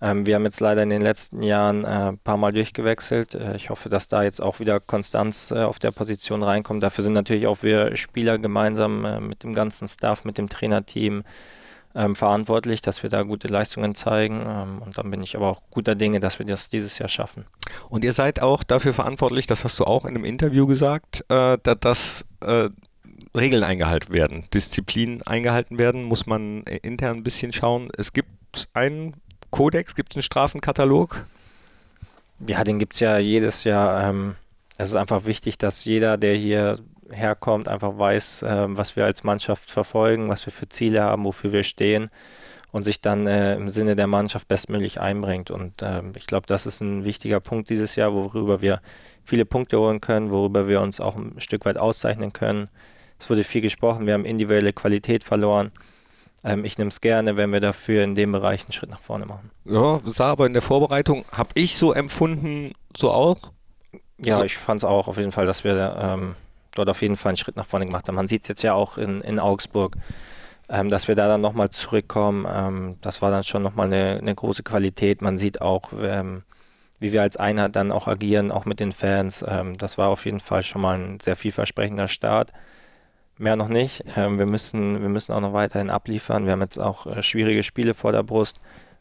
[0.00, 3.34] Ähm, wir haben jetzt leider in den letzten Jahren ein äh, paar Mal durchgewechselt.
[3.34, 6.82] Äh, ich hoffe, dass da jetzt auch wieder Konstanz äh, auf der Position reinkommt.
[6.82, 11.24] Dafür sind natürlich auch wir Spieler gemeinsam äh, mit dem ganzen Staff, mit dem Trainerteam
[11.94, 14.44] ähm, verantwortlich, dass wir da gute Leistungen zeigen.
[14.46, 17.46] Ähm, und dann bin ich aber auch guter Dinge, dass wir das dieses Jahr schaffen.
[17.88, 21.58] Und ihr seid auch dafür verantwortlich, das hast du auch in einem Interview gesagt, äh,
[21.60, 22.70] dass, dass äh,
[23.36, 27.90] Regeln eingehalten werden, Disziplin eingehalten werden, muss man äh, intern ein bisschen schauen.
[27.96, 29.14] Es gibt einen
[29.50, 31.26] Kodex, gibt es einen Strafenkatalog?
[32.46, 34.08] Ja, den gibt es ja jedes Jahr.
[34.08, 34.36] Ähm,
[34.76, 36.78] es ist einfach wichtig, dass jeder, der hier
[37.10, 41.52] herkommt, einfach weiß, ähm, was wir als Mannschaft verfolgen, was wir für Ziele haben, wofür
[41.52, 42.10] wir stehen.
[42.70, 45.50] und sich dann äh, im Sinne der Mannschaft bestmöglich einbringt.
[45.50, 48.80] Und äh, ich glaube, das ist ein wichtiger Punkt dieses Jahr, worüber wir
[49.24, 52.68] viele Punkte holen können, worüber wir uns auch ein Stück weit auszeichnen können.
[53.18, 55.72] Es wurde viel gesprochen, wir haben individuelle Qualität verloren.
[56.44, 59.26] Ähm, ich nehme es gerne, wenn wir dafür in dem Bereich einen Schritt nach vorne
[59.26, 59.50] machen.
[59.64, 63.38] Ja, sah aber in der Vorbereitung, habe ich so empfunden, so auch.
[64.18, 66.36] Ja, ich fand es auch auf jeden Fall, dass wir ähm,
[66.74, 68.14] dort auf jeden Fall einen Schritt nach vorne gemacht haben.
[68.14, 69.96] Man sieht es jetzt ja auch in, in Augsburg,
[70.68, 72.46] ähm, dass wir da dann nochmal zurückkommen.
[72.48, 75.22] Ähm, das war dann schon nochmal eine, eine große Qualität.
[75.22, 76.42] Man sieht auch, ähm,
[77.00, 79.44] wie wir als Einheit dann auch agieren, auch mit den Fans.
[79.46, 82.52] Ähm, das war auf jeden Fall schon mal ein sehr vielversprechender Start.
[83.38, 84.04] Mehr noch nicht.
[84.16, 86.44] Ähm, wir, müssen, wir müssen auch noch weiterhin abliefern.
[86.44, 88.60] Wir haben jetzt auch äh, schwierige Spiele vor der Brust.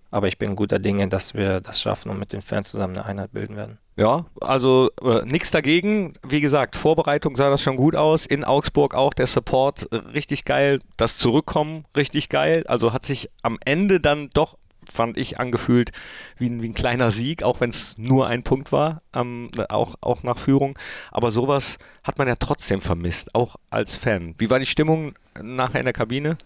[0.10, 3.06] Aber ich bin guter Dinge, dass wir das schaffen und mit den Fans zusammen eine
[3.06, 3.78] Einheit bilden werden.
[3.98, 6.14] Ja, also äh, nichts dagegen.
[6.26, 8.26] Wie gesagt, Vorbereitung sah das schon gut aus.
[8.26, 10.80] In Augsburg auch der Support äh, richtig geil.
[10.98, 12.64] Das Zurückkommen richtig geil.
[12.68, 14.58] Also hat sich am Ende dann doch,
[14.92, 15.92] fand ich, angefühlt
[16.38, 19.96] wie ein, wie ein kleiner Sieg, auch wenn es nur ein Punkt war, ähm, auch,
[20.02, 20.78] auch nach Führung.
[21.12, 24.36] Aber sowas hat man ja trotzdem vermisst, auch als Fan.
[24.38, 26.38] Wie war die Stimmung nachher in der Kabine?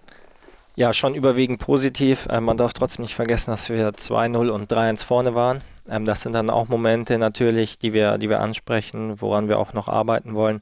[0.75, 2.27] Ja, schon überwiegend positiv.
[2.29, 5.61] Ähm, man darf trotzdem nicht vergessen, dass wir 2-0 und 3-1 vorne waren.
[5.89, 9.73] Ähm, das sind dann auch Momente natürlich, die wir, die wir ansprechen, woran wir auch
[9.73, 10.61] noch arbeiten wollen.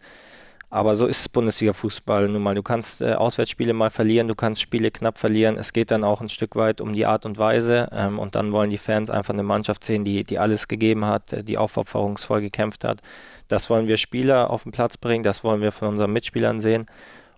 [0.72, 2.53] Aber so ist Bundesliga-Fußball nun mal.
[2.53, 5.57] Du kannst äh, Auswärtsspiele mal verlieren, du kannst Spiele knapp verlieren.
[5.57, 7.89] Es geht dann auch ein Stück weit um die Art und Weise.
[7.91, 11.34] Ähm, und dann wollen die Fans einfach eine Mannschaft sehen, die, die alles gegeben hat,
[11.34, 13.01] äh, die aufopferungsvoll gekämpft hat.
[13.47, 16.86] Das wollen wir Spieler auf den Platz bringen, das wollen wir von unseren Mitspielern sehen.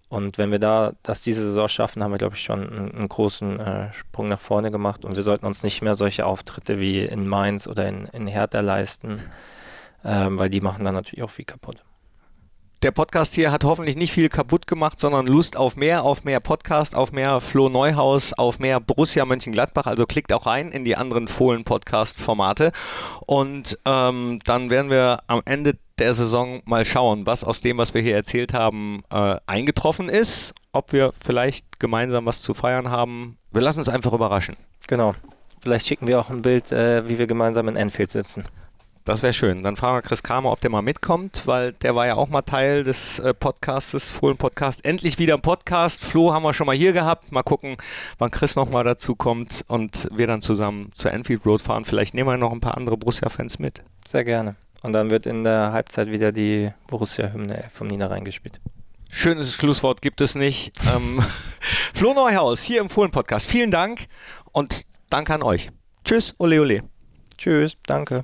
[0.10, 3.08] Und wenn wir da das diese Saison schaffen, haben wir, glaube ich, schon einen, einen
[3.08, 5.06] großen äh, Sprung nach vorne gemacht.
[5.06, 8.60] Und wir sollten uns nicht mehr solche Auftritte wie in Mainz oder in, in Hertha
[8.60, 9.22] leisten,
[10.04, 11.78] ähm, weil die machen dann natürlich auch viel kaputt.
[12.84, 16.40] Der Podcast hier hat hoffentlich nicht viel kaputt gemacht, sondern Lust auf mehr, auf mehr
[16.40, 19.86] Podcast, auf mehr Flo Neuhaus, auf mehr Borussia Mönchengladbach.
[19.86, 22.72] Also klickt auch rein in die anderen Fohlen-Podcast-Formate.
[23.28, 27.94] Und ähm, dann werden wir am Ende der Saison mal schauen, was aus dem, was
[27.94, 30.56] wir hier erzählt haben, äh, eingetroffen ist.
[30.72, 33.38] Ob wir vielleicht gemeinsam was zu feiern haben.
[33.52, 34.58] Wir lassen uns einfach überraschen.
[34.88, 35.14] Genau.
[35.62, 38.44] Vielleicht schicken wir auch ein Bild, äh, wie wir gemeinsam in Enfield sitzen.
[39.04, 39.64] Das wäre schön.
[39.64, 42.44] Dann fragen wir Chris Kramer, ob der mal mitkommt, weil der war ja auch mal
[42.44, 44.86] Teil des äh, Podcasts, des Fohlen Podcast.
[44.86, 46.04] Endlich wieder ein Podcast.
[46.04, 47.32] Flo haben wir schon mal hier gehabt.
[47.32, 47.78] Mal gucken,
[48.20, 51.84] wann Chris nochmal dazu kommt und wir dann zusammen zur Enfield Road fahren.
[51.84, 53.82] Vielleicht nehmen wir noch ein paar andere Borussia-Fans mit.
[54.06, 54.56] Sehr gerne.
[54.84, 58.60] Und dann wird in der Halbzeit wieder die Borussia-Hymne vom Nina reingespielt.
[59.12, 60.74] Schönes Schlusswort gibt es nicht.
[60.96, 61.22] ähm,
[61.94, 63.48] Flo Neuhaus hier im Fohlen Podcast.
[63.48, 64.08] Vielen Dank
[64.52, 65.70] und danke an euch.
[66.06, 66.82] Tschüss, ole ole.
[67.38, 68.24] Tschüss, danke.